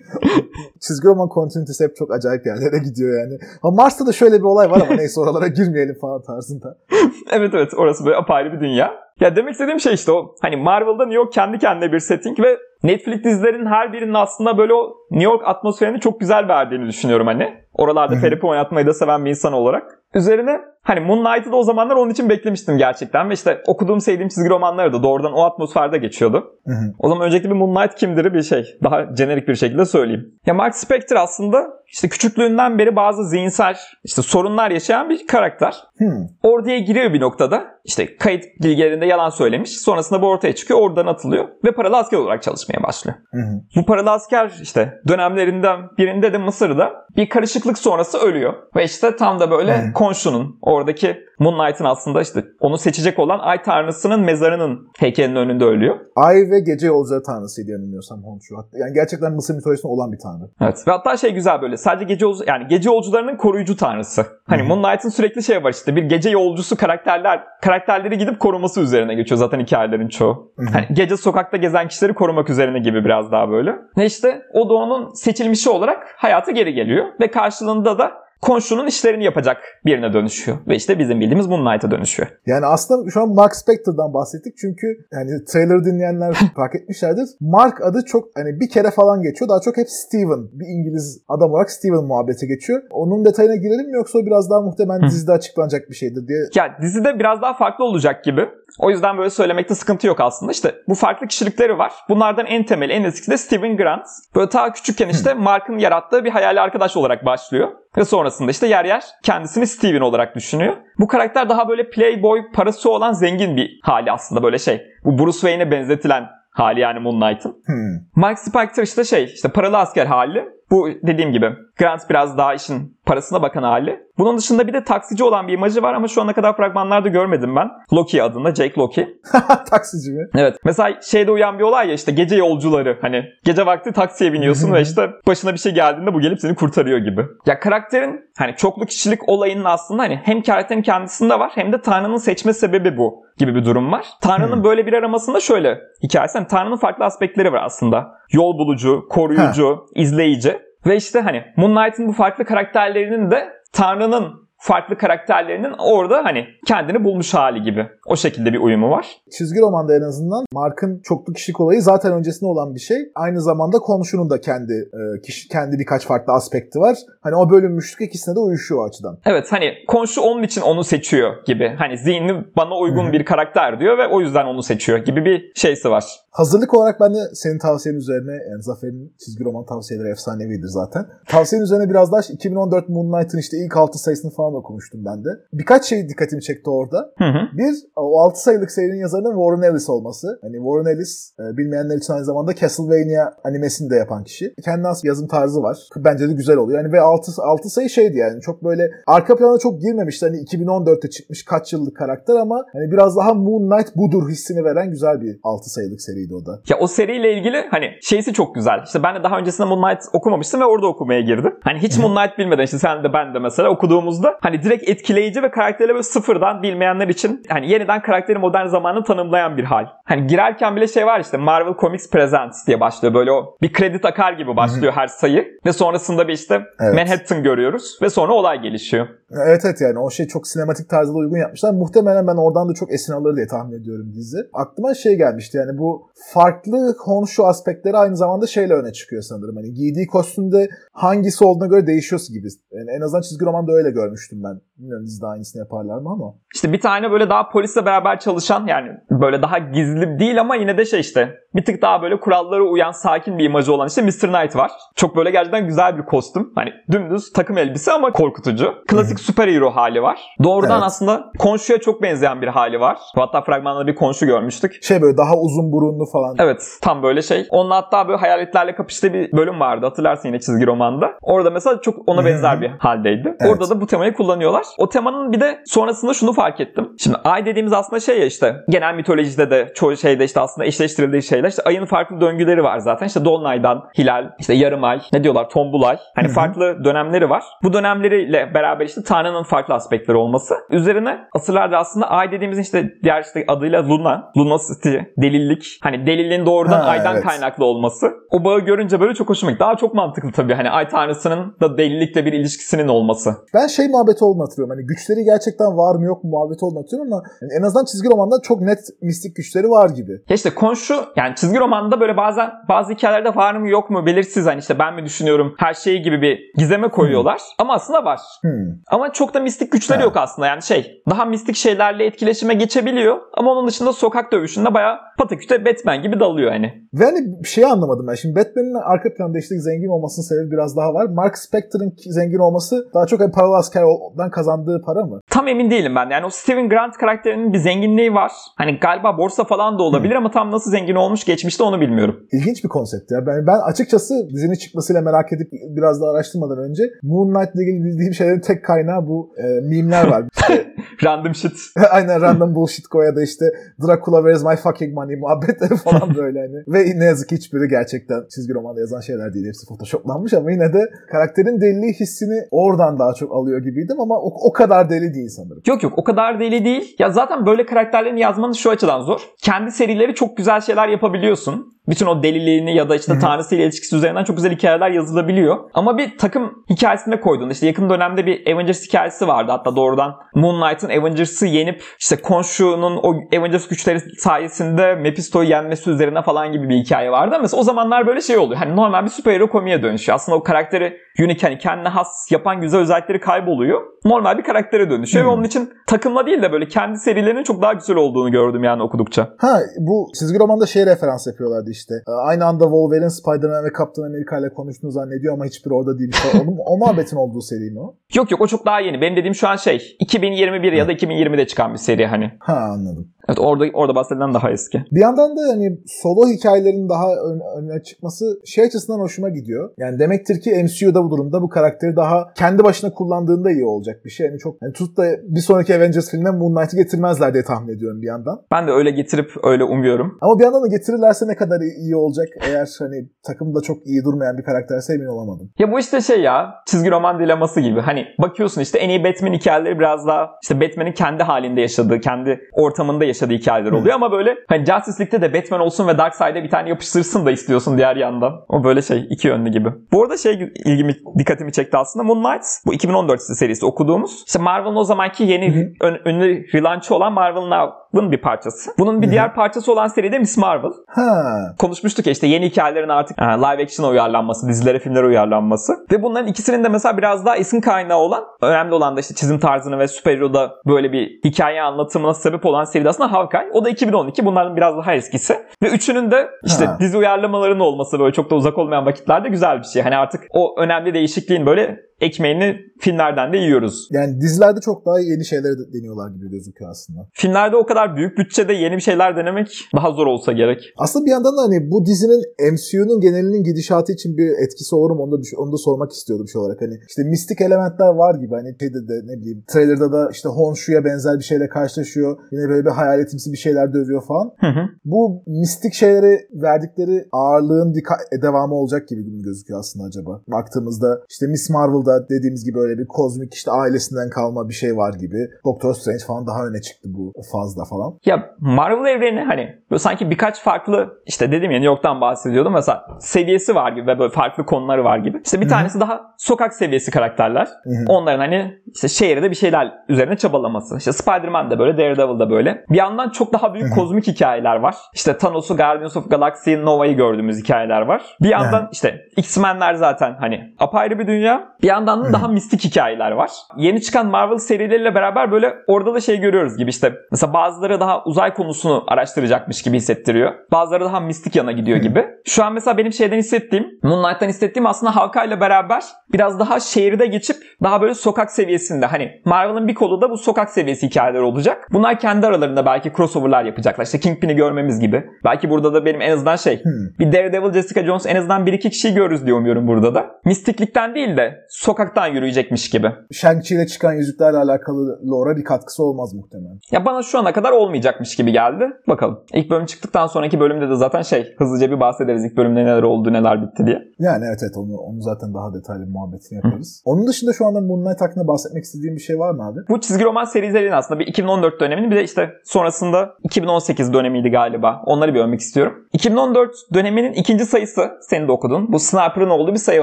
Çizgi 0.80 1.08
roman 1.08 1.28
kontinütesi 1.28 1.84
hep 1.84 1.96
çok 1.96 2.14
acayip 2.14 2.46
yerlere 2.46 2.78
gidiyor 2.78 3.20
yani. 3.20 3.38
Ama 3.62 3.82
Mars'ta 3.82 4.06
da 4.06 4.12
şöyle 4.12 4.38
bir 4.38 4.44
olay 4.44 4.70
var 4.70 4.80
ama 4.80 4.94
neyse 4.94 5.20
oralara 5.20 5.46
girmeyelim 5.46 5.98
falan 6.00 6.22
tarzında. 6.22 6.76
evet 7.32 7.50
evet 7.54 7.74
orası 7.76 8.04
böyle 8.04 8.16
apayrı 8.16 8.52
bir 8.52 8.60
dünya. 8.60 8.90
Ya 9.20 9.36
demek 9.36 9.52
istediğim 9.52 9.80
şey 9.80 9.94
işte 9.94 10.12
o 10.12 10.34
hani 10.42 10.56
Marvel'da 10.56 11.04
New 11.04 11.14
York 11.14 11.32
kendi 11.32 11.58
kendine 11.58 11.92
bir 11.92 11.98
setting 11.98 12.40
ve 12.40 12.58
Netflix 12.82 13.24
dizilerinin 13.24 13.66
her 13.66 13.92
birinin 13.92 14.14
aslında 14.14 14.58
böyle 14.58 14.74
o 14.74 14.96
New 15.10 15.24
York 15.24 15.42
atmosferini 15.48 16.00
çok 16.00 16.20
güzel 16.20 16.48
verdiğini 16.48 16.86
düşünüyorum 16.86 17.26
hani. 17.26 17.54
Oralarda 17.74 18.16
Ferip'i 18.16 18.46
oynatmayı 18.46 18.86
da 18.86 18.94
seven 18.94 19.24
bir 19.24 19.30
insan 19.30 19.52
olarak. 19.52 19.98
Üzerine 20.14 20.60
Hani 20.82 21.00
Moon 21.00 21.24
Knight'ı 21.24 21.52
da 21.52 21.56
o 21.56 21.62
zamanlar 21.62 21.96
onun 21.96 22.10
için 22.10 22.28
beklemiştim 22.28 22.78
gerçekten. 22.78 23.30
Ve 23.30 23.34
işte 23.34 23.62
okuduğum 23.66 24.00
sevdiğim 24.00 24.28
çizgi 24.28 24.50
romanları 24.50 24.92
da 24.92 25.02
doğrudan 25.02 25.32
o 25.32 25.42
atmosferde 25.42 25.98
geçiyordu. 25.98 26.52
Hı 26.66 26.72
hı. 26.72 26.92
O 26.98 27.08
zaman 27.08 27.26
öncelikle 27.26 27.50
bir 27.50 27.54
Moon 27.54 27.74
Knight 27.74 27.94
kimdir 27.94 28.34
bir 28.34 28.42
şey. 28.42 28.64
Daha 28.84 29.16
jenerik 29.16 29.48
bir 29.48 29.54
şekilde 29.54 29.84
söyleyeyim. 29.84 30.34
Ya 30.46 30.54
Mark 30.54 30.74
Spector 30.74 31.16
aslında 31.16 31.80
işte 31.92 32.08
küçüklüğünden 32.08 32.78
beri 32.78 32.96
bazı 32.96 33.24
zihinsel 33.24 33.76
işte 34.04 34.22
sorunlar 34.22 34.70
yaşayan 34.70 35.10
bir 35.10 35.26
karakter. 35.26 35.76
Hmm. 35.98 36.26
Orduya 36.42 36.78
giriyor 36.78 37.12
bir 37.12 37.20
noktada. 37.20 37.64
İşte 37.84 38.16
kayıt 38.16 38.44
bilgilerinde 38.62 39.06
yalan 39.06 39.30
söylemiş. 39.30 39.80
Sonrasında 39.80 40.22
bu 40.22 40.26
ortaya 40.26 40.54
çıkıyor. 40.54 40.80
Oradan 40.80 41.06
atılıyor. 41.06 41.48
Ve 41.64 41.72
paralı 41.72 41.96
asker 41.96 42.18
olarak 42.18 42.42
çalışmaya 42.42 42.82
başlıyor. 42.82 43.16
Hı. 43.32 43.40
Bu 43.76 43.86
paralı 43.86 44.10
asker 44.10 44.52
işte 44.62 44.94
dönemlerinden 45.08 45.80
birinde 45.98 46.32
de 46.32 46.38
Mısır'da 46.38 46.92
bir 47.16 47.28
karışıklık 47.28 47.78
sonrası 47.78 48.18
ölüyor. 48.18 48.54
Ve 48.76 48.84
işte 48.84 49.16
tam 49.16 49.40
da 49.40 49.50
böyle 49.50 49.82
Hmm. 49.82 49.92
Khonshu'nun 49.92 50.58
oradaki 50.70 51.16
Moon 51.38 51.58
Knight'ın 51.58 51.84
aslında 51.84 52.20
işte 52.22 52.44
onu 52.60 52.78
seçecek 52.78 53.18
olan 53.18 53.38
ay 53.38 53.62
tanrısının 53.62 54.20
mezarının 54.20 54.88
heykelinin 54.98 55.36
önünde 55.36 55.64
ölüyor. 55.64 55.96
Ay 56.16 56.36
ve 56.36 56.60
gece 56.60 56.86
yolcuları 56.86 57.22
tanrısıydı 57.22 57.70
yanılmıyorsam 57.70 58.22
Honshu. 58.24 58.54
Yani 58.72 58.92
gerçekten 58.94 59.32
Mısır 59.32 59.54
mitolojisinde 59.54 59.92
olan 59.92 60.12
bir 60.12 60.18
tanrı. 60.18 60.50
Evet. 60.60 60.84
Ve 60.88 60.90
hatta 60.90 61.16
şey 61.16 61.34
güzel 61.34 61.62
böyle 61.62 61.76
sadece 61.76 62.04
gece 62.04 62.24
yolcu 62.24 62.44
yani 62.46 62.66
gece 62.66 62.90
yolcularının 62.90 63.36
koruyucu 63.36 63.76
tanrısı. 63.76 64.26
Hani 64.46 64.60
Hı 64.60 64.64
hı. 64.64 64.68
Moon 64.68 64.82
Knight'ın 64.82 65.08
sürekli 65.08 65.42
şey 65.42 65.64
var 65.64 65.70
işte 65.70 65.96
bir 65.96 66.02
gece 66.02 66.30
yolcusu 66.30 66.76
karakterler 66.76 67.44
karakterleri 67.62 68.18
gidip 68.18 68.40
koruması 68.40 68.80
üzerine 68.80 69.14
geçiyor 69.14 69.38
zaten 69.38 69.60
hikayelerin 69.60 70.08
çoğu. 70.08 70.52
Hani 70.72 70.86
gece 70.92 71.16
sokakta 71.16 71.56
gezen 71.56 71.88
kişileri 71.88 72.14
korumak 72.14 72.50
üzerine 72.50 72.78
gibi 72.78 73.04
biraz 73.04 73.32
daha 73.32 73.50
böyle. 73.50 73.74
Ve 73.96 74.06
işte 74.06 74.42
o 74.52 74.68
da 74.68 74.74
onun 74.74 75.14
seçilmişi 75.14 75.70
olarak 75.70 76.14
hayata 76.16 76.52
geri 76.52 76.74
geliyor 76.74 77.06
ve 77.20 77.30
karşılığında 77.30 77.98
da 77.98 78.12
Khonshu'nun 78.42 78.86
işlerini 78.86 79.24
yapacak 79.24 79.56
birine 79.84 80.12
dönüşüyor. 80.12 80.58
Ve 80.68 80.76
işte 80.76 80.98
bizim 80.98 81.20
bildiğimiz 81.20 81.46
Moon 81.46 81.66
Knight'a 81.66 81.90
dönüşüyor. 81.90 82.28
Yani 82.46 82.66
aslında 82.66 83.10
şu 83.10 83.20
an 83.20 83.34
Mark 83.34 83.56
Spector'dan 83.56 84.14
bahsettik 84.14 84.54
çünkü 84.56 84.86
yani 85.12 85.44
trailer 85.44 85.84
dinleyenler 85.84 86.34
fark 86.56 86.74
etmişlerdir. 86.74 87.28
Mark 87.40 87.84
adı 87.84 88.04
çok 88.06 88.28
hani 88.34 88.60
bir 88.60 88.68
kere 88.68 88.90
falan 88.90 89.22
geçiyor. 89.22 89.48
Daha 89.48 89.60
çok 89.60 89.76
hep 89.76 89.88
Steven. 89.88 90.42
Bir 90.52 90.66
İngiliz 90.66 91.22
adam 91.28 91.50
olarak 91.50 91.70
Steven 91.70 92.04
muhabbeti 92.04 92.46
geçiyor. 92.46 92.82
Onun 92.90 93.24
detayına 93.24 93.56
girelim 93.56 93.86
mi 93.86 93.96
yoksa 93.96 94.18
o 94.18 94.26
biraz 94.26 94.50
daha 94.50 94.60
muhtemelen 94.60 95.02
dizide 95.02 95.32
açıklanacak 95.32 95.90
bir 95.90 95.94
şeydir 95.94 96.28
diye. 96.28 96.38
Ya 96.54 96.76
dizide 96.82 97.18
biraz 97.18 97.42
daha 97.42 97.54
farklı 97.54 97.84
olacak 97.84 98.24
gibi. 98.24 98.48
O 98.78 98.90
yüzden 98.90 99.18
böyle 99.18 99.30
söylemekte 99.30 99.74
sıkıntı 99.74 100.06
yok 100.06 100.20
aslında. 100.20 100.52
İşte 100.52 100.74
bu 100.88 100.94
farklı 100.94 101.26
kişilikleri 101.26 101.78
var. 101.78 101.92
Bunlardan 102.08 102.46
en 102.46 102.66
temeli, 102.66 102.92
en 102.92 103.04
eskisi 103.04 103.30
de 103.30 103.36
Steven 103.36 103.76
Grant. 103.76 104.06
Böyle 104.36 104.48
ta 104.48 104.72
küçükken 104.72 105.08
işte 105.08 105.34
Mark'ın 105.34 105.78
yarattığı 105.78 106.24
bir 106.24 106.30
hayali 106.30 106.60
arkadaş 106.60 106.96
olarak 106.96 107.24
başlıyor. 107.24 107.68
Ve 107.96 108.04
sonrasında 108.30 108.50
işte 108.50 108.66
yer 108.66 108.84
yer 108.84 109.04
kendisini 109.22 109.66
Steven 109.66 110.00
olarak 110.00 110.36
düşünüyor. 110.36 110.76
Bu 110.98 111.06
karakter 111.06 111.48
daha 111.48 111.68
böyle 111.68 111.90
playboy, 111.90 112.40
parası 112.52 112.90
olan 112.90 113.12
zengin 113.12 113.56
bir 113.56 113.80
hali 113.82 114.12
aslında 114.12 114.42
böyle 114.42 114.58
şey. 114.58 114.82
Bu 115.04 115.18
Bruce 115.18 115.38
Wayne'e 115.38 115.70
benzetilen 115.70 116.28
hali 116.50 116.80
yani 116.80 117.00
Moon 117.00 117.20
Knight'ın. 117.20 117.50
Hmm. 117.66 118.06
Mark 118.16 118.38
Spector 118.38 118.82
işte 118.82 119.04
şey, 119.04 119.24
işte 119.24 119.48
paralı 119.48 119.78
asker 119.78 120.06
hali. 120.06 120.48
Bu 120.70 120.88
dediğim 121.02 121.32
gibi 121.32 121.52
Grant 121.78 122.00
biraz 122.10 122.38
daha 122.38 122.54
işin 122.54 122.96
parasına 123.06 123.42
bakan 123.42 123.62
hali. 123.62 124.00
Bunun 124.18 124.38
dışında 124.38 124.66
bir 124.68 124.72
de 124.72 124.84
taksici 124.84 125.24
olan 125.24 125.48
bir 125.48 125.52
imajı 125.52 125.82
var 125.82 125.94
ama 125.94 126.08
şu 126.08 126.22
ana 126.22 126.32
kadar 126.32 126.56
fragmanlarda 126.56 127.08
görmedim 127.08 127.56
ben. 127.56 127.68
Loki 127.92 128.22
adında, 128.22 128.54
Jake 128.54 128.80
Loki. 128.80 129.08
Taksici 129.70 130.10
mi? 130.12 130.26
Evet. 130.34 130.56
Mesela 130.64 131.00
şeyde 131.02 131.30
uyan 131.30 131.58
bir 131.58 131.64
olay 131.64 131.88
ya 131.88 131.94
işte 131.94 132.12
gece 132.12 132.36
yolcuları. 132.36 132.98
Hani 133.02 133.24
gece 133.44 133.66
vakti 133.66 133.92
taksiye 133.92 134.32
biniyorsun 134.32 134.72
ve 134.72 134.80
işte 134.82 135.10
başına 135.26 135.52
bir 135.52 135.58
şey 135.58 135.72
geldiğinde 135.72 136.14
bu 136.14 136.20
gelip 136.20 136.40
seni 136.40 136.54
kurtarıyor 136.54 136.98
gibi. 136.98 137.26
Ya 137.46 137.60
karakterin 137.60 138.20
hani 138.38 138.56
çoklu 138.56 138.86
kişilik 138.86 139.28
olayının 139.28 139.64
aslında 139.64 140.02
hani 140.02 140.20
hem 140.24 140.42
karakterin 140.42 140.82
kendisinde 140.82 141.38
var 141.38 141.50
hem 141.54 141.72
de 141.72 141.80
Tanrı'nın 141.82 142.16
seçme 142.16 142.52
sebebi 142.52 142.96
bu 142.96 143.24
gibi 143.38 143.54
bir 143.54 143.64
durum 143.64 143.92
var. 143.92 144.06
Tanrı'nın 144.22 144.56
Hmm. 144.56 144.64
böyle 144.64 144.86
bir 144.86 144.92
aramasında 144.92 145.40
şöyle 145.40 145.78
hikayesi. 146.02 146.38
Hani 146.38 146.48
Tanrı'nın 146.48 146.76
farklı 146.76 147.04
aspektleri 147.04 147.52
var 147.52 147.62
aslında. 147.64 148.20
Yol 148.32 148.58
bulucu, 148.58 149.06
koruyucu, 149.10 149.86
izleyici. 149.94 150.59
Ve 150.86 150.96
işte 150.96 151.20
hani 151.20 151.44
Moon 151.56 151.76
Knight'ın 151.76 152.08
bu 152.08 152.12
farklı 152.12 152.44
karakterlerinin 152.44 153.30
de 153.30 153.52
Tanrı'nın 153.72 154.49
farklı 154.60 154.98
karakterlerinin 154.98 155.74
orada 155.78 156.24
hani 156.24 156.44
kendini 156.66 157.04
bulmuş 157.04 157.34
hali 157.34 157.62
gibi. 157.62 157.88
O 158.06 158.16
şekilde 158.16 158.52
bir 158.52 158.58
uyumu 158.58 158.90
var. 158.90 159.06
Çizgi 159.38 159.60
romanda 159.60 159.96
en 159.96 160.00
azından 160.00 160.44
Mark'ın 160.52 161.00
çoklu 161.04 161.32
kişilik 161.32 161.60
olayı 161.60 161.82
zaten 161.82 162.12
öncesinde 162.12 162.50
olan 162.50 162.74
bir 162.74 162.80
şey. 162.80 162.96
Aynı 163.14 163.40
zamanda 163.40 163.78
komşunun 163.78 164.30
da 164.30 164.40
kendi 164.40 164.72
e, 164.72 165.20
kişi 165.20 165.48
kendi 165.48 165.78
birkaç 165.78 166.06
farklı 166.06 166.32
aspekti 166.32 166.78
var. 166.78 166.96
Hani 167.20 167.36
o 167.36 167.50
bölünmüşlük 167.50 168.08
ikisine 168.08 168.34
de 168.34 168.38
uyuşuyor 168.40 168.80
o 168.80 168.84
açıdan. 168.84 169.18
Evet 169.24 169.46
hani 169.50 169.72
komşu 169.88 170.20
onun 170.20 170.42
için 170.42 170.60
onu 170.60 170.84
seçiyor 170.84 171.44
gibi. 171.46 171.74
Hani 171.78 171.98
zihni 171.98 172.44
bana 172.56 172.78
uygun 172.78 173.12
bir 173.12 173.24
karakter 173.24 173.80
diyor 173.80 173.98
ve 173.98 174.06
o 174.06 174.20
yüzden 174.20 174.44
onu 174.44 174.62
seçiyor 174.62 174.98
gibi 174.98 175.24
bir 175.24 175.52
şeysi 175.54 175.90
var. 175.90 176.04
Hazırlık 176.30 176.74
olarak 176.74 177.00
ben 177.00 177.14
de 177.14 177.18
senin 177.34 177.58
tavsiyenin 177.58 177.98
üzerine, 177.98 178.32
yani 178.50 178.62
Zafer'in 178.62 179.14
çizgi 179.24 179.44
roman 179.44 179.64
tavsiyeleri 179.64 180.08
efsanevidir 180.08 180.68
zaten. 180.68 181.06
Tavsiyenin 181.28 181.64
üzerine 181.64 181.90
biraz 181.90 182.12
daha 182.12 182.20
2014 182.20 182.88
Moon 182.88 183.12
Knight'ın 183.12 183.38
işte 183.38 183.56
ilk 183.56 183.76
6 183.76 183.98
sayısını 183.98 184.30
falan 184.30 184.49
okumuştum 184.54 185.04
ben 185.04 185.24
de. 185.24 185.28
Birkaç 185.52 185.84
şey 185.84 186.08
dikkatimi 186.08 186.42
çekti 186.42 186.70
orada. 186.70 187.12
Hı 187.18 187.24
hı. 187.24 187.58
Bir, 187.58 187.74
o 187.96 188.20
6 188.20 188.42
sayılık 188.42 188.70
serinin 188.70 189.00
yazarının 189.00 189.34
Warren 189.40 189.72
Ellis 189.72 189.90
olması. 189.90 190.38
Hani 190.42 190.56
Warren 190.56 190.96
Ellis, 190.96 191.34
e, 191.40 191.56
bilmeyenler 191.56 191.96
için 191.96 192.12
aynı 192.12 192.24
zamanda 192.24 192.54
Castlevania 192.54 193.32
animesini 193.44 193.90
de 193.90 193.96
yapan 193.96 194.24
kişi. 194.24 194.54
Kendi 194.64 194.88
yazım 195.04 195.28
tarzı 195.28 195.62
var. 195.62 195.78
Bence 195.96 196.28
de 196.28 196.32
güzel 196.32 196.56
oluyor. 196.56 196.82
Yani 196.82 196.92
ve 196.92 197.00
6, 197.00 197.32
6 197.42 197.68
sayı 197.68 197.90
şeydi 197.90 198.18
yani 198.18 198.40
çok 198.40 198.64
böyle 198.64 198.90
arka 199.06 199.36
plana 199.36 199.58
çok 199.58 199.80
girmemişti. 199.80 200.26
Hani 200.26 200.36
2014'te 200.36 201.10
çıkmış 201.10 201.44
kaç 201.44 201.72
yıllık 201.72 201.96
karakter 201.96 202.34
ama 202.34 202.64
hani 202.72 202.92
biraz 202.92 203.16
daha 203.16 203.34
Moon 203.34 203.70
Knight 203.70 203.96
budur 203.96 204.30
hissini 204.30 204.64
veren 204.64 204.90
güzel 204.90 205.20
bir 205.20 205.36
6 205.42 205.70
sayılık 205.70 206.00
seriydi 206.00 206.34
o 206.34 206.46
da. 206.46 206.60
Ya 206.68 206.78
o 206.78 206.86
seriyle 206.86 207.38
ilgili 207.38 207.56
hani 207.70 207.86
şeysi 208.02 208.32
çok 208.32 208.54
güzel. 208.54 208.82
İşte 208.86 209.02
ben 209.02 209.14
de 209.14 209.22
daha 209.22 209.38
öncesinde 209.38 209.68
Moon 209.68 209.82
Knight 209.82 210.02
okumamıştım 210.12 210.60
ve 210.60 210.64
orada 210.64 210.86
okumaya 210.86 211.20
girdim. 211.20 211.54
Hani 211.64 211.78
hiç 211.78 211.98
Moon 211.98 212.16
Knight 212.16 212.38
bilmeden 212.38 212.64
işte 212.64 212.78
sen 212.78 213.04
de 213.04 213.12
ben 213.12 213.34
de 213.34 213.38
mesela 213.38 213.70
okuduğumuzda 213.70 214.38
hani 214.40 214.62
direkt 214.62 214.88
etkileyici 214.88 215.42
ve 215.42 215.50
karakterle 215.50 215.92
böyle 215.92 216.02
sıfırdan 216.02 216.62
bilmeyenler 216.62 217.08
için 217.08 217.42
hani 217.48 217.70
yeniden 217.70 218.02
karakteri 218.02 218.38
modern 218.38 218.66
zamanını 218.66 219.04
tanımlayan 219.04 219.56
bir 219.56 219.64
hal. 219.64 219.86
Hani 220.04 220.26
girerken 220.26 220.76
bile 220.76 220.88
şey 220.88 221.06
var 221.06 221.20
işte 221.20 221.36
Marvel 221.36 221.74
Comics 221.80 222.10
Presents 222.10 222.66
diye 222.66 222.80
başlıyor. 222.80 223.14
Böyle 223.14 223.32
o 223.32 223.56
bir 223.62 223.72
kredi 223.72 224.00
takar 224.00 224.32
gibi 224.32 224.56
başlıyor 224.56 224.92
her 224.92 225.06
sayı. 225.06 225.58
Ve 225.66 225.72
sonrasında 225.72 226.28
bir 226.28 226.32
işte 226.32 226.62
Evet. 226.80 226.94
Manhattan 226.94 227.42
görüyoruz 227.42 227.98
ve 228.02 228.10
sonra 228.10 228.32
olay 228.32 228.60
gelişiyor. 228.62 229.06
Evet 229.46 229.60
evet 229.64 229.80
yani 229.80 229.98
o 229.98 230.10
şey 230.10 230.26
çok 230.26 230.46
sinematik 230.46 230.88
tarzda 230.88 231.14
da 231.14 231.18
uygun 231.18 231.36
yapmışlar. 231.36 231.72
Muhtemelen 231.72 232.26
ben 232.26 232.36
oradan 232.36 232.68
da 232.68 232.74
çok 232.74 232.92
esin 232.92 233.12
alır 233.12 233.36
diye 233.36 233.46
tahmin 233.46 233.80
ediyorum 233.80 234.12
dizi. 234.14 234.38
Aklıma 234.52 234.94
şey 234.94 235.16
gelmişti 235.16 235.56
yani 235.56 235.78
bu 235.78 236.10
farklı 236.34 236.94
Honshu 237.04 237.46
aspektleri 237.46 237.96
aynı 237.96 238.16
zamanda 238.16 238.46
şeyle 238.46 238.74
öne 238.74 238.92
çıkıyor 238.92 239.22
sanırım. 239.22 239.56
Hani 239.56 239.74
giydiği 239.74 240.06
kostümde 240.06 240.68
hangisi 240.92 241.44
olduğuna 241.44 241.66
göre 241.66 241.86
değişiyor 241.86 242.20
gibi. 242.32 242.48
Yani 242.72 242.90
en 242.90 243.00
azından 243.00 243.20
çizgi 243.20 243.44
romanda 243.44 243.72
öyle 243.72 243.90
görmüştüm 243.90 244.29
ben. 244.32 244.60
Bilmiyorum 244.80 245.06
dizide 245.06 245.26
aynısını 245.26 245.60
yaparlar 245.60 245.98
mı 245.98 246.10
ama. 246.10 246.34
İşte 246.54 246.72
bir 246.72 246.80
tane 246.80 247.10
böyle 247.10 247.30
daha 247.30 247.48
polisle 247.48 247.86
beraber 247.86 248.18
çalışan 248.20 248.66
yani 248.66 248.88
böyle 249.10 249.42
daha 249.42 249.58
gizli 249.58 250.18
değil 250.18 250.40
ama 250.40 250.56
yine 250.56 250.78
de 250.78 250.84
şey 250.84 251.00
işte 251.00 251.34
bir 251.54 251.64
tık 251.64 251.82
daha 251.82 252.02
böyle 252.02 252.20
kurallara 252.20 252.62
uyan 252.62 252.90
sakin 252.90 253.38
bir 253.38 253.44
imajı 253.44 253.74
olan 253.74 253.88
işte 253.88 254.02
Mr. 254.02 254.10
Knight 254.10 254.56
var. 254.56 254.70
Çok 254.96 255.16
böyle 255.16 255.30
gerçekten 255.30 255.66
güzel 255.66 255.98
bir 255.98 256.02
kostüm. 256.02 256.52
Hani 256.54 256.70
dümdüz 256.90 257.32
takım 257.32 257.58
elbise 257.58 257.92
ama 257.92 258.12
korkutucu. 258.12 258.74
Klasik 258.88 259.20
süper 259.20 259.48
hero 259.48 259.70
hali 259.70 260.02
var. 260.02 260.20
Doğrudan 260.42 260.70
Evet. 260.70 260.82
aslında 260.82 261.30
Khonshu'ya 261.38 261.80
çok 261.80 262.02
benzeyen 262.02 262.42
bir 262.42 262.48
hali 262.48 262.80
var. 262.80 262.98
Hatta 263.14 263.42
fragmanda 263.42 263.86
bir 263.86 263.94
Khonshu 263.94 264.26
görmüştük. 264.26 264.82
Şey 264.82 265.02
böyle 265.02 265.16
daha 265.16 265.36
uzun 265.36 265.72
burunlu 265.72 266.06
falan. 266.12 266.36
Evet 266.38 266.78
tam 266.82 267.02
böyle 267.02 267.22
şey. 267.22 267.46
Onun 267.50 267.70
hatta 267.70 268.08
böyle 268.08 268.18
hayaletlerle 268.18 268.74
kapıştığı 268.74 269.12
bir 269.12 269.32
bölüm 269.32 269.60
vardı 269.60 269.86
hatırlarsın 269.86 270.28
yine 270.28 270.40
çizgi 270.40 270.66
romanda. 270.66 271.10
Orada 271.22 271.50
mesela 271.50 271.80
çok 271.80 272.08
ona 272.08 272.24
benzer 272.24 272.60
bir 272.60 272.68
haldeydi. 272.68 273.36
Evet. 273.40 273.52
Orada 273.52 273.70
da 273.70 273.80
bu 273.80 273.86
temayı 273.86 274.14
kullanıyorlar. 274.14 274.69
O 274.78 274.88
temanın 274.88 275.32
bir 275.32 275.40
de 275.40 275.60
sonrasında 275.66 276.14
şunu 276.14 276.32
fark 276.32 276.60
ettim. 276.60 276.88
Şimdi 276.98 277.16
ay 277.24 277.46
dediğimiz 277.46 277.72
aslında 277.72 278.00
şey 278.00 278.20
ya 278.20 278.26
işte 278.26 278.56
genel 278.68 278.94
mitolojide 278.94 279.50
de 279.50 279.72
çoğu 279.74 279.96
şeyde 279.96 280.24
işte 280.24 280.40
aslında 280.40 280.66
eşleştirildiği 280.66 281.22
şeyler. 281.22 281.48
İşte 281.48 281.62
ayın 281.62 281.84
farklı 281.84 282.20
döngüleri 282.20 282.62
var 282.62 282.78
zaten. 282.78 283.06
İşte 283.06 283.24
dolunaydan 283.24 283.84
hilal, 283.98 284.30
işte 284.38 284.54
yarım 284.54 284.84
ay, 284.84 285.00
ne 285.12 285.24
diyorlar 285.24 285.48
tombulay. 285.48 285.98
Hani 286.14 286.26
Hı 286.26 286.30
hı. 286.30 286.34
farklı 286.34 286.84
dönemleri 286.84 287.30
var. 287.30 287.44
Bu 287.62 287.72
dönemleriyle 287.72 288.54
beraber 288.54 288.86
işte 288.86 289.02
Tanrı'nın 289.02 289.42
farklı 289.42 289.74
aspektleri 289.74 290.16
olması. 290.16 290.54
Üzerine 290.70 291.18
asırlarda 291.32 291.78
aslında 291.78 292.10
ay 292.10 292.32
dediğimiz 292.32 292.58
işte 292.58 292.94
diğer 293.02 293.22
işte 293.22 293.44
adıyla 293.48 293.88
Luna, 293.88 294.32
Lunacity, 294.36 294.96
delillik. 295.18 295.78
Hani 295.82 296.06
delilliğin 296.06 296.46
doğrudan 296.46 296.80
Ha, 296.80 296.86
aydan 296.86 297.14
evet. 297.14 297.24
kaynaklı 297.24 297.64
olması. 297.64 298.06
O 298.30 298.44
bağı 298.44 298.60
görünce 298.60 299.00
böyle 299.00 299.14
çok 299.14 299.28
hoşuma 299.28 299.52
gitti. 299.52 299.60
Daha 299.60 299.76
çok 299.76 299.94
mantıklı 299.94 300.32
tabii. 300.32 300.54
Hani 300.54 300.70
ay 300.70 300.88
tanrısının 300.88 301.56
da 301.60 301.78
delilikle 301.78 302.26
bir 302.26 302.32
ilişkisinin 302.32 302.88
olması. 302.88 303.30
Ben 303.54 303.66
şey 303.66 303.88
muhabbeti 303.88 304.24
olduğunu 304.24 304.42
hatırlıyorum. 304.42 304.59
Hani 304.68 304.86
güçleri 304.86 305.24
gerçekten 305.24 305.76
var 305.76 305.94
mı 305.96 306.04
yok 306.04 306.24
mu 306.24 306.30
muhabbeti 306.30 306.64
olduğunu 306.64 306.82
hatırlıyorum 306.82 307.12
ama 307.12 307.22
yani 307.42 307.52
en 307.58 307.62
azından 307.62 307.84
çizgi 307.84 308.08
romanda 308.10 308.36
çok 308.42 308.60
net 308.60 308.78
mistik 309.02 309.36
güçleri 309.36 309.70
var 309.70 309.90
gibi. 309.90 310.12
Ya 310.12 310.34
işte 310.34 310.50
Khonshu 310.50 310.94
yani 311.16 311.30
Yani 311.30 311.36
çizgi 311.36 311.58
romanda 311.58 312.00
böyle 312.00 312.16
bazen 312.16 312.50
bazı 312.68 312.92
hikayelerde 312.92 313.36
var 313.36 313.54
mı 313.54 313.68
yok 313.68 313.90
mu 313.90 314.06
belirsiz 314.06 314.46
hani 314.46 314.58
işte 314.58 314.78
ben 314.78 314.94
mi 314.94 315.04
düşünüyorum 315.04 315.54
her 315.58 315.74
şeyi 315.74 316.02
gibi 316.02 316.22
bir 316.22 316.38
gizeme 316.56 316.88
koyuyorlar. 316.88 317.40
Ama 317.58 317.74
aslında 317.74 318.04
var. 318.04 318.20
Hmm. 318.42 318.66
Ama 318.90 319.12
çok 319.12 319.34
da 319.34 319.40
mistik 319.40 319.72
güçleri 319.72 319.98
Ha. 319.98 320.04
yok 320.04 320.16
aslında 320.16 320.48
yani 320.48 320.62
şey 320.62 321.02
daha 321.10 321.24
mistik 321.24 321.56
şeylerle 321.56 322.06
etkileşime 322.06 322.54
geçebiliyor 322.54 323.16
ama 323.34 323.50
onun 323.52 323.68
dışında 323.68 323.92
sokak 323.92 324.32
dövüşünde 324.32 324.74
bayağı 324.74 324.98
pataküte 325.18 325.64
Batman 325.64 326.02
gibi 326.02 326.20
dalıyor 326.20 326.50
hani. 326.50 326.72
Ve 326.94 327.04
hani 327.04 327.42
bir 327.42 327.48
şeyi 327.48 327.66
anlamadım 327.66 328.06
ben. 328.08 328.14
Şimdi 328.14 328.36
Batman'in 328.36 328.74
arka 328.74 329.14
planda 329.14 329.38
işte 329.38 329.58
zengin 329.58 329.88
olmasının 329.88 330.24
sebebi 330.24 330.50
biraz 330.50 330.76
daha 330.76 330.94
var. 330.94 331.06
Mark 331.06 331.38
Spector'ın 331.38 331.92
zengin 331.96 332.38
olması 332.38 332.88
daha 332.94 333.06
çok 333.06 333.20
hani 333.20 333.32
paralı 333.32 333.56
askerden 333.56 334.30
kazandığı 334.50 334.82
para 334.86 335.04
mı? 335.04 335.20
Tam 335.30 335.48
emin 335.48 335.70
değilim 335.70 335.94
ben. 335.96 336.10
Yani 336.10 336.26
o 336.26 336.30
Steven 336.30 336.68
Grant 336.68 336.96
karakterinin 336.96 337.52
bir 337.52 337.58
zenginliği 337.58 338.14
var. 338.14 338.32
Hani 338.56 338.78
galiba 338.80 339.18
borsa 339.18 339.44
falan 339.44 339.78
da 339.78 339.82
olabilir 339.82 340.14
ama 340.14 340.30
tam 340.30 340.50
nasıl 340.50 340.70
zengin 340.70 340.94
olmuş 340.94 341.24
geçmişte 341.24 341.62
onu 341.62 341.80
bilmiyorum. 341.80 342.16
İlginç 342.32 342.64
bir 342.64 342.68
konsept 342.68 343.10
ya. 343.10 343.26
Ben, 343.26 343.46
ben 343.46 343.58
açıkçası 343.58 344.28
dizinin 344.34 344.54
çıkmasıyla 344.54 345.02
merak 345.02 345.32
edip 345.32 345.48
biraz 345.76 346.00
daha 346.00 346.10
araştırmadan 346.10 346.58
önce 346.58 346.82
Moon 347.02 347.34
Knight'la 347.34 347.62
ilgili 347.62 347.84
bildiğim 347.84 348.14
şeylerin 348.14 348.40
tek 348.40 348.64
kaynağı 348.64 349.06
bu 349.06 349.32
e, 349.38 349.60
mimler 349.60 350.08
var. 350.08 350.24
İşte, 350.40 350.74
Random 351.04 351.34
shit. 351.34 351.52
aynen 351.90 352.20
random 352.20 352.54
bullshit 352.54 352.90
go 352.90 353.02
ya 353.02 353.16
da 353.16 353.22
işte 353.22 353.44
Dracula 353.86 354.18
where's 354.18 354.44
my 354.44 354.56
fucking 354.56 354.94
money 354.94 355.16
muhabbetleri 355.16 355.76
falan 355.76 356.14
böyle 356.14 356.40
hani. 356.40 356.56
Ve 356.68 357.00
ne 357.00 357.04
yazık 357.04 357.28
ki 357.28 357.36
hiçbiri 357.36 357.68
gerçekten 357.68 358.20
çizgi 358.34 358.54
romanda 358.54 358.80
yazan 358.80 359.00
şeyler 359.00 359.34
değil. 359.34 359.46
Hepsi 359.46 359.66
photoshoplanmış 359.66 360.34
ama 360.34 360.50
yine 360.50 360.72
de 360.72 360.90
karakterin 361.10 361.60
deliliği 361.60 361.92
hissini 361.92 362.38
oradan 362.50 362.98
daha 362.98 363.14
çok 363.14 363.32
alıyor 363.32 363.58
gibiydim 363.62 364.00
ama 364.00 364.20
o, 364.20 364.29
o 364.34 364.52
kadar 364.52 364.90
deli 364.90 365.14
değil 365.14 365.28
sanırım. 365.28 365.62
Yok 365.66 365.82
yok 365.82 365.92
o 365.96 366.04
kadar 366.04 366.40
deli 366.40 366.64
değil. 366.64 366.96
Ya 366.98 367.10
zaten 367.10 367.46
böyle 367.46 367.66
karakterlerin 367.66 368.16
yazmanız 368.16 368.56
şu 368.56 368.70
açıdan 368.70 369.00
zor. 369.00 369.20
Kendi 369.42 369.70
serileri 369.70 370.14
çok 370.14 370.36
güzel 370.36 370.60
şeyler 370.60 370.88
yapabiliyorsun. 370.88 371.72
Bütün 371.88 372.06
o 372.06 372.22
deliliğini 372.22 372.76
ya 372.76 372.88
da 372.88 372.96
işte 372.96 373.18
tanrısıyla 373.18 373.64
ilişkisi 373.64 373.96
üzerinden 373.96 374.24
çok 374.24 374.36
güzel 374.36 374.52
hikayeler 374.52 374.90
yazılabiliyor. 374.90 375.70
Ama 375.74 375.98
bir 375.98 376.18
takım 376.18 376.64
hikayesinde 376.70 377.20
koyduğunda 377.20 377.52
işte 377.52 377.66
yakın 377.66 377.90
dönemde 377.90 378.26
bir 378.26 378.52
Avengers 378.54 378.88
hikayesi 378.88 379.28
vardı. 379.28 379.52
Hatta 379.52 379.76
doğrudan 379.76 380.14
Moon 380.34 380.60
Knight'ın 380.60 381.00
Avengers'ı 381.00 381.46
yenip 381.46 381.82
işte 381.98 382.16
Khonshu'nun 382.16 382.96
o 383.02 383.14
Avengers 383.38 383.68
güçleri 383.68 384.00
sayesinde 384.18 384.94
Mephisto'yu 384.94 385.48
yenmesi 385.48 385.90
üzerine 385.90 386.22
falan 386.22 386.52
gibi 386.52 386.68
bir 386.68 386.76
hikaye 386.76 387.10
vardı. 387.10 387.34
Ama 387.34 387.42
mesela 387.42 387.60
o 387.60 387.64
zamanlar 387.64 388.06
böyle 388.06 388.20
şey 388.20 388.38
oluyor. 388.38 388.58
Hani 388.58 388.76
normal 388.76 389.04
bir 389.04 389.10
süper 389.10 389.32
hero 389.32 389.50
komiye 389.50 389.82
dönüşüyor. 389.82 390.16
Aslında 390.16 390.38
o 390.38 390.42
karakteri 390.42 390.96
unique 391.20 391.42
hani 391.42 391.58
kendine 391.58 391.88
has 391.88 392.32
yapan 392.32 392.60
güzel 392.60 392.80
özellikleri 392.80 393.20
kayboluyor. 393.20 393.80
Normal 394.04 394.38
bir 394.38 394.42
karaktere 394.42 394.90
dönüşüyor 394.90 395.24
Hmm. 395.24 395.30
ve 395.30 395.34
onun 395.34 395.44
için 395.44 395.70
takımla 395.86 396.26
değil 396.26 396.42
de 396.42 396.52
böyle 396.52 396.68
kendi 396.68 396.98
serilerinin 396.98 397.42
çok 397.42 397.62
daha 397.62 397.72
güzel 397.72 397.96
olduğunu 397.96 398.30
gördüm 398.30 398.64
yani 398.64 398.82
okudukça. 398.82 399.28
Ha 399.38 399.58
bu 399.78 400.08
çizgi 400.18 400.38
romanda 400.38 400.66
şey 400.66 400.86
referans 400.86 401.26
yapıyorlardı 401.26 401.70
işte. 401.70 401.79
Ee, 402.08 402.10
Aynı 402.10 402.44
anda 402.44 402.64
Wolverine, 402.64 403.10
Spider-Man 403.10 403.64
ve 403.64 403.72
Kaptan 403.72 404.02
Amerika 404.02 404.38
ile 404.38 404.48
konuştuğunu 404.54 404.90
zannediyor 404.90 405.34
ama 405.34 405.44
hiçbiri 405.44 405.74
orada 405.74 405.98
değil. 405.98 406.12
O, 406.34 406.72
o 406.74 406.78
muhabbetin 406.78 407.16
olduğu 407.16 407.40
seri 407.40 407.70
mi 407.70 407.80
o? 407.80 407.94
Yok 408.14 408.30
yok 408.30 408.40
o 408.40 408.46
çok 408.46 408.66
daha 408.66 408.80
yeni. 408.80 409.00
Benim 409.00 409.16
dediğim 409.16 409.34
şu 409.34 409.48
an 409.48 409.56
şey 409.56 409.96
2021 410.00 410.72
ya 410.72 410.88
da 410.88 410.92
2020'de 410.92 411.46
çıkan 411.46 411.72
bir 411.72 411.78
seri 411.78 412.06
hani. 412.06 412.32
Ha 412.38 412.56
anladım. 412.56 413.08
Evet 413.30 413.38
orada 413.40 413.64
orada 413.74 413.94
bahsedilen 413.94 414.34
daha 414.34 414.50
eski. 414.50 414.78
Bir 414.92 415.00
yandan 415.00 415.36
da 415.36 415.40
hani 415.52 415.78
solo 415.86 416.28
hikayelerin 416.28 416.88
daha 416.88 417.08
ön- 417.28 417.42
öne 417.62 417.82
çıkması 417.82 418.24
şey 418.46 418.64
açısından 418.64 418.98
hoşuma 419.00 419.28
gidiyor. 419.28 419.70
Yani 419.78 419.98
demektir 419.98 420.40
ki 420.40 420.50
MCU'da 420.64 421.04
bu 421.04 421.10
durumda 421.10 421.42
bu 421.42 421.48
karakteri 421.48 421.96
daha 421.96 422.32
kendi 422.36 422.64
başına 422.64 422.90
kullandığında 422.92 423.50
iyi 423.50 423.64
olacak 423.64 423.96
bir 424.04 424.10
şey. 424.10 424.26
Yani 424.26 424.38
çok 424.38 424.56
hani 424.62 424.72
tutup 424.72 424.96
da 424.96 425.04
bir 425.22 425.40
sonraki 425.40 425.74
Avengers 425.76 426.10
filmine 426.10 426.30
Moon 426.30 426.54
Knight'ı 426.54 426.76
getirmezler 426.76 427.34
diye 427.34 427.44
tahmin 427.44 427.76
ediyorum 427.76 428.02
bir 428.02 428.06
yandan. 428.06 428.40
Ben 428.52 428.66
de 428.66 428.70
öyle 428.70 428.90
getirip 428.90 429.30
öyle 429.42 429.64
umuyorum. 429.64 430.18
Ama 430.20 430.38
bir 430.38 430.44
yandan 430.44 430.62
da 430.62 430.66
getirirlerse 430.66 431.26
ne 431.28 431.36
kadar 431.36 431.60
iyi 431.80 431.96
olacak 431.96 432.28
eğer 432.48 432.68
hani 432.78 433.08
takımda 433.26 433.60
çok 433.60 433.86
iyi 433.86 434.04
durmayan 434.04 434.38
bir 434.38 434.42
karakterse 434.44 434.94
emin 434.94 435.06
olamadım. 435.06 435.50
Ya 435.58 435.72
bu 435.72 435.78
işte 435.78 436.00
şey 436.00 436.20
ya 436.20 436.54
çizgi 436.66 436.90
roman 436.90 437.18
dileması 437.20 437.60
gibi. 437.60 437.80
Hani 437.80 438.04
bakıyorsun 438.22 438.60
işte 438.60 438.78
en 438.78 438.88
iyi 438.88 439.04
Batman 439.04 439.32
hikayeleri 439.32 439.78
biraz 439.78 440.06
daha 440.06 440.30
işte 440.42 440.60
Batman'in 440.60 440.92
kendi 440.92 441.22
halinde 441.22 441.60
yaşadığı, 441.60 442.00
kendi 442.00 442.40
ortamında 442.52 443.04
yaşadığı 443.04 443.19
hikayeler 443.28 443.72
oluyor 443.72 443.94
ama 443.94 444.12
böyle 444.12 444.36
hani 444.48 444.64
Justice 444.66 445.00
League'de 445.00 445.22
de 445.22 445.34
Batman 445.34 445.60
olsun 445.60 445.88
ve 445.88 445.98
Darkseid'e 445.98 446.44
bir 446.44 446.50
tane 446.50 446.68
yapıştırsın 446.68 447.26
da 447.26 447.30
istiyorsun 447.30 447.78
diğer 447.78 447.96
yandan. 447.96 448.32
O 448.48 448.64
böyle 448.64 448.82
şey 448.82 449.06
iki 449.10 449.28
yönlü 449.28 449.50
gibi. 449.50 449.68
Bu 449.92 450.02
arada 450.02 450.16
şey 450.16 450.52
ilgimi 450.64 450.96
dikkatimi 451.18 451.52
çekti 451.52 451.76
aslında 451.76 452.04
Moon 452.04 452.22
Knight 452.24 452.44
bu 452.66 452.74
2014 452.74 453.22
serisi 453.22 453.66
okuduğumuz. 453.66 454.24
İşte 454.26 454.38
Marvel'ın 454.38 454.76
o 454.76 454.84
zamanki 454.84 455.24
yeni 455.24 455.72
ön, 455.80 456.00
ünlü 456.06 456.46
relaunch'ı 456.54 456.94
olan 456.94 457.12
Marvel 457.12 457.40
Now'ın 457.40 458.12
bir 458.12 458.20
parçası. 458.20 458.70
Bunun 458.78 459.02
bir 459.02 459.10
diğer 459.10 459.34
parçası 459.34 459.72
olan 459.72 459.88
seri 459.88 460.12
de 460.12 460.18
Miss 460.18 460.36
Marvel. 460.36 460.70
Ha. 460.86 461.54
konuşmuştuk 461.58 462.06
ya 462.06 462.12
işte 462.12 462.26
yeni 462.26 462.46
hikayelerin 462.46 462.88
artık 462.88 463.18
live 463.18 463.62
action'a 463.62 463.90
uyarlanması, 463.90 464.48
dizilere, 464.48 464.78
filmlere 464.78 465.06
uyarlanması. 465.06 465.72
Ve 465.92 466.02
bunların 466.02 466.28
ikisinin 466.28 466.64
de 466.64 466.68
mesela 466.68 466.98
biraz 466.98 467.26
daha 467.26 467.36
esin 467.36 467.60
kaynağı 467.60 467.98
olan, 467.98 468.24
önemli 468.42 468.74
olan 468.74 468.96
da 468.96 469.00
işte 469.00 469.14
çizim 469.14 469.38
tarzını 469.38 469.78
ve 469.78 469.88
süperhero'da 469.88 470.54
böyle 470.66 470.92
bir 470.92 471.20
hikaye 471.24 471.62
anlatımına 471.62 472.14
sebep 472.14 472.46
olan 472.46 472.64
seri 472.64 472.84
de 472.84 472.92
aslında 473.00 473.12
Hawkeye. 473.12 473.50
O 473.52 473.64
da 473.64 473.68
2012. 473.70 474.24
Bunların 474.24 474.56
biraz 474.56 474.76
daha 474.76 474.94
eskisi. 474.94 475.34
Ve 475.62 475.68
üçünün 475.68 476.10
de 476.10 476.30
işte 476.44 476.64
Ha. 476.64 476.76
dizi 476.80 476.96
uyarlamalarının 476.96 477.60
olması 477.60 477.98
böyle 478.00 478.12
çok 478.12 478.30
da 478.30 478.34
uzak 478.34 478.58
olmayan 478.58 478.86
vakitlerde 478.86 479.28
güzel 479.28 479.58
bir 479.58 479.64
şey. 479.64 479.82
Hani 479.82 479.96
artık 479.96 480.24
o 480.30 480.60
önemli 480.60 480.94
değişikliğin 480.94 481.46
böyle 481.46 481.80
ekmeğini 482.00 482.56
filmlerden 482.80 483.32
de 483.32 483.36
yiyoruz. 483.36 483.88
Yani 483.90 484.20
dizilerde 484.20 484.60
çok 484.60 484.86
daha 484.86 485.00
yeni 485.00 485.24
şeyler 485.24 485.52
de 485.58 485.64
deniyorlar 485.74 486.10
gibi 486.10 486.30
gözüküyor 486.30 486.70
aslında. 486.70 487.00
Filmlerde 487.12 487.56
o 487.56 487.66
kadar 487.66 487.96
büyük 487.96 488.18
bütçede 488.18 488.52
yeni 488.52 488.76
bir 488.76 488.80
şeyler 488.80 489.16
denemek 489.16 489.48
daha 489.76 489.90
zor 489.90 490.06
olsa 490.06 490.32
gerek. 490.32 490.60
Aslında 490.78 491.06
bir 491.06 491.10
yandan 491.10 491.36
da 491.36 491.42
hani 491.46 491.70
bu 491.70 491.86
dizinin 491.86 492.22
MCU'nun 492.52 493.00
genelinin 493.00 493.44
gidişatı 493.44 493.92
için 493.92 494.16
bir 494.16 494.28
etkisi 494.44 494.74
olur 494.74 494.90
mu 494.90 495.02
onu 495.02 495.12
da, 495.12 495.16
onu 495.38 495.52
da 495.52 495.56
sormak 495.56 495.90
istiyordum 495.92 496.28
şey 496.28 496.40
olarak. 496.40 496.60
Hani 496.60 496.74
işte 496.88 497.02
mistik 497.04 497.40
elementler 497.40 497.92
var 498.02 498.14
gibi 498.22 498.34
hani 498.34 498.50
şeyde 498.60 498.80
de 498.90 498.96
ne 499.10 499.20
bileyim 499.20 499.44
trailerda 499.52 499.92
da 499.92 500.08
işte 500.12 500.28
Honshu'ya 500.28 500.84
benzer 500.84 501.18
bir 501.18 501.24
şeyle 501.24 501.48
karşılaşıyor. 501.48 502.18
Yine 502.32 502.48
böyle 502.48 502.64
bir 502.66 502.70
hayaletimsi 502.70 503.32
bir 503.32 503.36
şeyler 503.46 503.72
dövüyor 503.72 504.02
falan. 504.08 504.26
Hı 504.44 504.46
hı. 504.46 504.64
Bu 504.84 505.22
mistik 505.26 505.74
şeylere 505.74 506.12
verdikleri 506.32 507.08
ağırlığın 507.12 507.74
devamı 508.22 508.54
olacak 508.54 508.88
gibi 508.88 509.22
gözüküyor 509.22 509.60
aslında 509.60 509.84
acaba? 509.86 510.22
Baktığımızda 510.28 511.00
işte 511.10 511.26
Miss 511.26 511.50
Marvel'da 511.50 511.89
dediğimiz 512.10 512.44
gibi 512.44 512.58
öyle 512.58 512.78
bir 512.78 512.86
kozmik 512.86 513.34
işte 513.34 513.50
ailesinden 513.50 514.10
kalma 514.10 514.48
bir 514.48 514.54
şey 514.54 514.76
var 514.76 514.92
gibi. 515.00 515.18
Doctor 515.44 515.74
Strange 515.74 516.04
falan 516.06 516.26
daha 516.26 516.46
öne 516.46 516.60
çıktı 516.60 516.88
bu 516.92 517.12
fazla 517.32 517.64
falan. 517.64 517.98
Ya 518.04 518.30
Marvel 518.38 518.90
evreni 518.90 519.20
hani 519.20 519.56
böyle 519.70 519.78
sanki 519.78 520.10
birkaç 520.10 520.42
farklı 520.42 520.88
işte 521.06 521.32
dedim 521.32 521.50
ya 521.50 521.58
New 521.58 521.66
York'tan 521.66 522.00
bahsediyordum 522.00 522.52
mesela 522.52 522.86
seviyesi 523.00 523.54
var 523.54 523.72
gibi 523.72 523.86
ve 523.86 523.98
böyle 523.98 524.12
farklı 524.12 524.46
konuları 524.46 524.84
var 524.84 524.98
gibi. 524.98 525.20
İşte 525.24 525.40
bir 525.40 525.44
Hı 525.44 525.48
hı. 525.48 525.52
tanesi 525.52 525.80
daha 525.80 526.00
sokak 526.18 526.54
seviyesi 526.54 526.90
karakterler. 526.90 527.48
Hı 527.64 527.70
hı. 527.70 527.84
Onların 527.88 528.18
hani 528.18 528.54
işte 528.74 528.88
şehirde 528.88 529.30
bir 529.30 529.36
şeyler 529.36 529.72
üzerine 529.88 530.16
çabalaması. 530.16 530.78
İşte 530.78 530.92
Spider-Man 530.92 531.50
de 531.50 531.58
böyle, 531.58 531.78
Daredevil 531.78 532.18
da 532.18 532.30
böyle. 532.30 532.64
Bir 532.70 532.76
yandan 532.76 533.10
çok 533.10 533.32
daha 533.32 533.54
büyük 533.54 533.66
Hı 533.66 533.70
hı. 533.70 533.74
kozmik 533.74 534.06
hikayeler 534.06 534.56
var. 534.56 534.76
İşte 534.94 535.18
Thanos'u, 535.18 535.56
Guardians 535.56 535.96
of 535.96 536.10
Galaxy, 536.10 536.54
Nova'yı 536.54 536.96
gördüğümüz 536.96 537.38
hikayeler 537.42 537.80
var. 537.80 538.16
Bir 538.20 538.28
yandan 538.28 538.62
Hı. 538.62 538.68
işte 538.72 539.00
X-Men'ler 539.16 539.74
zaten 539.74 540.16
hani 540.20 540.54
apayrı 540.58 540.98
bir 540.98 541.06
dünya. 541.06 541.48
Bir 541.62 541.68
yandan 541.68 541.79
da 541.86 541.96
Hı. 541.96 542.12
daha 542.12 542.28
mistik 542.28 542.64
hikayeler 542.64 543.10
var. 543.10 543.30
Yeni 543.56 543.82
çıkan 543.82 544.06
Marvel 544.06 544.38
serileriyle 544.38 544.94
beraber 544.94 545.32
böyle 545.32 545.54
orada 545.66 545.94
da 545.94 546.00
şey 546.00 546.20
görüyoruz 546.20 546.56
gibi 546.56 546.70
işte 546.70 546.92
mesela 547.10 547.32
bazıları 547.32 547.80
daha 547.80 548.04
uzay 548.04 548.34
konusunu 548.34 548.84
araştıracakmış 548.88 549.62
gibi 549.62 549.76
hissettiriyor. 549.76 550.32
Bazıları 550.52 550.84
daha 550.84 551.00
mistik 551.00 551.36
yana 551.36 551.52
gidiyor 551.52 551.78
Hı. 551.78 551.82
gibi. 551.82 552.06
Şu 552.24 552.44
an 552.44 552.52
mesela 552.52 552.78
benim 552.78 552.92
şeyden 552.92 553.16
hissettiğim, 553.18 553.66
Moon 553.82 554.04
Knight'tan 554.04 554.28
hissettiğim 554.28 554.66
aslında 554.66 554.96
Hawkeye 554.96 555.26
ile 555.26 555.40
beraber 555.40 555.82
biraz 556.12 556.38
daha 556.40 556.60
şehirde 556.60 557.06
geçip 557.06 557.36
daha 557.62 557.80
böyle 557.82 557.94
sokak 557.94 558.30
seviyesinde 558.30 558.86
hani 558.86 559.22
Marvel'ın 559.24 559.68
bir 559.68 559.74
kolu 559.74 560.00
da 560.00 560.10
bu 560.10 560.16
sokak 560.18 560.50
seviyesi 560.50 560.86
hikayeler 560.86 561.20
olacak. 561.20 561.68
Bunlar 561.72 561.98
kendi 561.98 562.26
aralarında 562.26 562.66
belki 562.66 562.92
crossover'lar 562.96 563.44
yapacaklar. 563.44 563.84
İşte 563.84 564.00
Kingpin'i 564.00 564.36
görmemiz 564.36 564.80
gibi. 564.80 565.04
Belki 565.24 565.50
burada 565.50 565.74
da 565.74 565.84
benim 565.84 566.00
en 566.02 566.10
azından 566.10 566.36
şey 566.36 566.62
Hmm. 566.62 566.72
bir 566.98 567.12
Daredevil, 567.12 567.52
Jessica 567.52 567.84
Jones 567.84 568.06
en 568.06 568.16
azından 568.16 568.46
bir 568.46 568.52
iki 568.52 568.70
kişiyi 568.70 568.94
görürüz 568.94 569.26
diye 569.26 569.34
umuyorum 569.34 569.66
burada 569.68 569.94
da. 569.94 570.06
Mistiklikten 570.24 570.94
değil 570.94 571.16
de 571.16 571.40
sokaktan 571.70 572.06
yürüyecekmiş 572.06 572.70
gibi. 572.70 572.92
Shang-Chi 573.12 573.54
ile 573.54 573.66
çıkan 573.66 573.92
yüzüklerle 573.92 574.36
alakalı 574.36 575.00
lore'a 575.10 575.36
bir 575.36 575.44
katkısı 575.44 575.84
olmaz 575.84 576.14
muhtemelen. 576.14 576.58
Ya 576.70 576.84
bana 576.84 577.02
şu 577.02 577.18
ana 577.18 577.32
kadar 577.32 577.52
olmayacakmış 577.52 578.16
gibi 578.16 578.32
geldi. 578.32 578.64
Bakalım. 578.88 579.20
İlk 579.34 579.50
bölüm 579.50 579.66
çıktıktan 579.66 580.06
sonraki 580.06 580.40
bölümde 580.40 580.70
de 580.70 580.74
zaten 580.74 581.02
şey 581.02 581.34
hızlıca 581.38 581.70
bir 581.70 581.80
bahsederiz 581.80 582.24
ilk 582.24 582.36
bölümde 582.36 582.60
neler 582.64 582.82
oldu 582.82 583.12
neler 583.12 583.42
bitti 583.42 583.66
diye. 583.66 583.78
Yani 583.98 584.24
evet 584.28 584.38
evet 584.42 584.56
onu, 584.56 584.76
onu 584.76 585.00
zaten 585.00 585.34
daha 585.34 585.54
detaylı 585.54 585.86
muhabbetini 585.86 586.36
yaparız. 586.36 586.82
Onun 586.84 587.06
dışında 587.06 587.32
şu 587.32 587.46
anda 587.46 587.60
Moon 587.60 587.84
Knight 587.84 588.00
hakkında 588.00 588.26
bahsetmek 588.28 588.64
istediğim 588.64 588.96
bir 588.96 589.00
şey 589.00 589.18
var 589.18 589.30
mı 589.34 589.46
abi? 589.46 589.58
Bu 589.68 589.80
çizgi 589.80 590.04
roman 590.04 590.24
serilerinin 590.24 590.72
aslında 590.72 591.00
bir 591.00 591.06
2014 591.06 591.60
dönemini 591.60 591.90
bir 591.90 591.96
de 591.96 592.04
işte 592.04 592.30
sonrasında 592.44 593.14
2018 593.24 593.92
dönemiydi 593.92 594.30
galiba. 594.30 594.82
Onları 594.86 595.14
bir 595.14 595.20
övmek 595.20 595.40
istiyorum. 595.40 595.74
2014 595.92 596.50
döneminin 596.74 597.12
ikinci 597.12 597.44
sayısı 597.44 597.90
senin 598.00 598.28
de 598.28 598.32
okudun. 598.32 598.72
Bu 598.72 598.78
Sniper'ın 598.78 599.30
olduğu 599.30 599.52
bir 599.52 599.58
sayı 599.58 599.82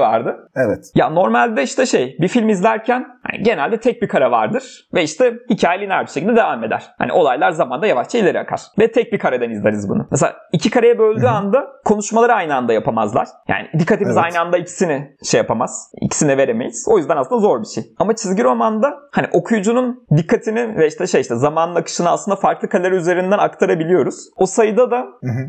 vardı. 0.00 0.36
Evet. 0.56 0.92
Ya 0.94 1.10
normalde 1.10 1.62
işte 1.62 1.77
işte 1.82 1.98
şey 1.98 2.16
bir 2.20 2.28
film 2.28 2.48
izlerken 2.48 3.06
hani 3.22 3.42
genelde 3.42 3.80
tek 3.80 4.02
bir 4.02 4.08
kare 4.08 4.30
vardır 4.30 4.88
ve 4.94 5.02
işte 5.02 5.34
hikaye 5.50 5.80
lineer 5.80 6.06
bir 6.06 6.10
şekilde 6.10 6.36
devam 6.36 6.64
eder. 6.64 6.90
Hani 6.98 7.12
olaylar 7.12 7.50
zamanda 7.50 7.86
yavaşça 7.86 8.18
ileri 8.18 8.40
akar. 8.40 8.60
Ve 8.78 8.92
tek 8.92 9.12
bir 9.12 9.18
kareden 9.18 9.50
izleriz 9.50 9.88
bunu. 9.88 10.06
Mesela 10.10 10.36
iki 10.52 10.70
kareye 10.70 10.98
böldüğü 10.98 11.26
anda 11.26 11.66
konuşmaları 11.84 12.32
aynı 12.32 12.54
anda 12.54 12.72
yapamazlar. 12.72 13.28
Yani 13.48 13.68
dikkatimiz 13.78 14.16
Evet. 14.16 14.24
aynı 14.24 14.40
anda 14.40 14.58
ikisini 14.58 15.16
şey 15.24 15.38
yapamaz. 15.38 15.92
İkisini 16.00 16.36
veremeyiz. 16.36 16.86
O 16.90 16.98
yüzden 16.98 17.16
aslında 17.16 17.40
zor 17.40 17.60
bir 17.60 17.68
şey. 17.68 17.84
Ama 17.98 18.16
çizgi 18.16 18.44
romanda 18.44 18.94
hani 19.12 19.26
okuyucunun 19.32 20.06
dikkatini 20.16 20.76
ve 20.76 20.86
işte 20.86 21.06
şey 21.06 21.20
işte 21.20 21.36
zamanın 21.36 21.74
akışını 21.74 22.10
aslında 22.10 22.36
farklı 22.36 22.68
kareler 22.68 22.92
üzerinden 22.92 23.38
aktarabiliyoruz. 23.38 24.28
O 24.36 24.46
sayıda 24.46 24.90
da 24.90 25.06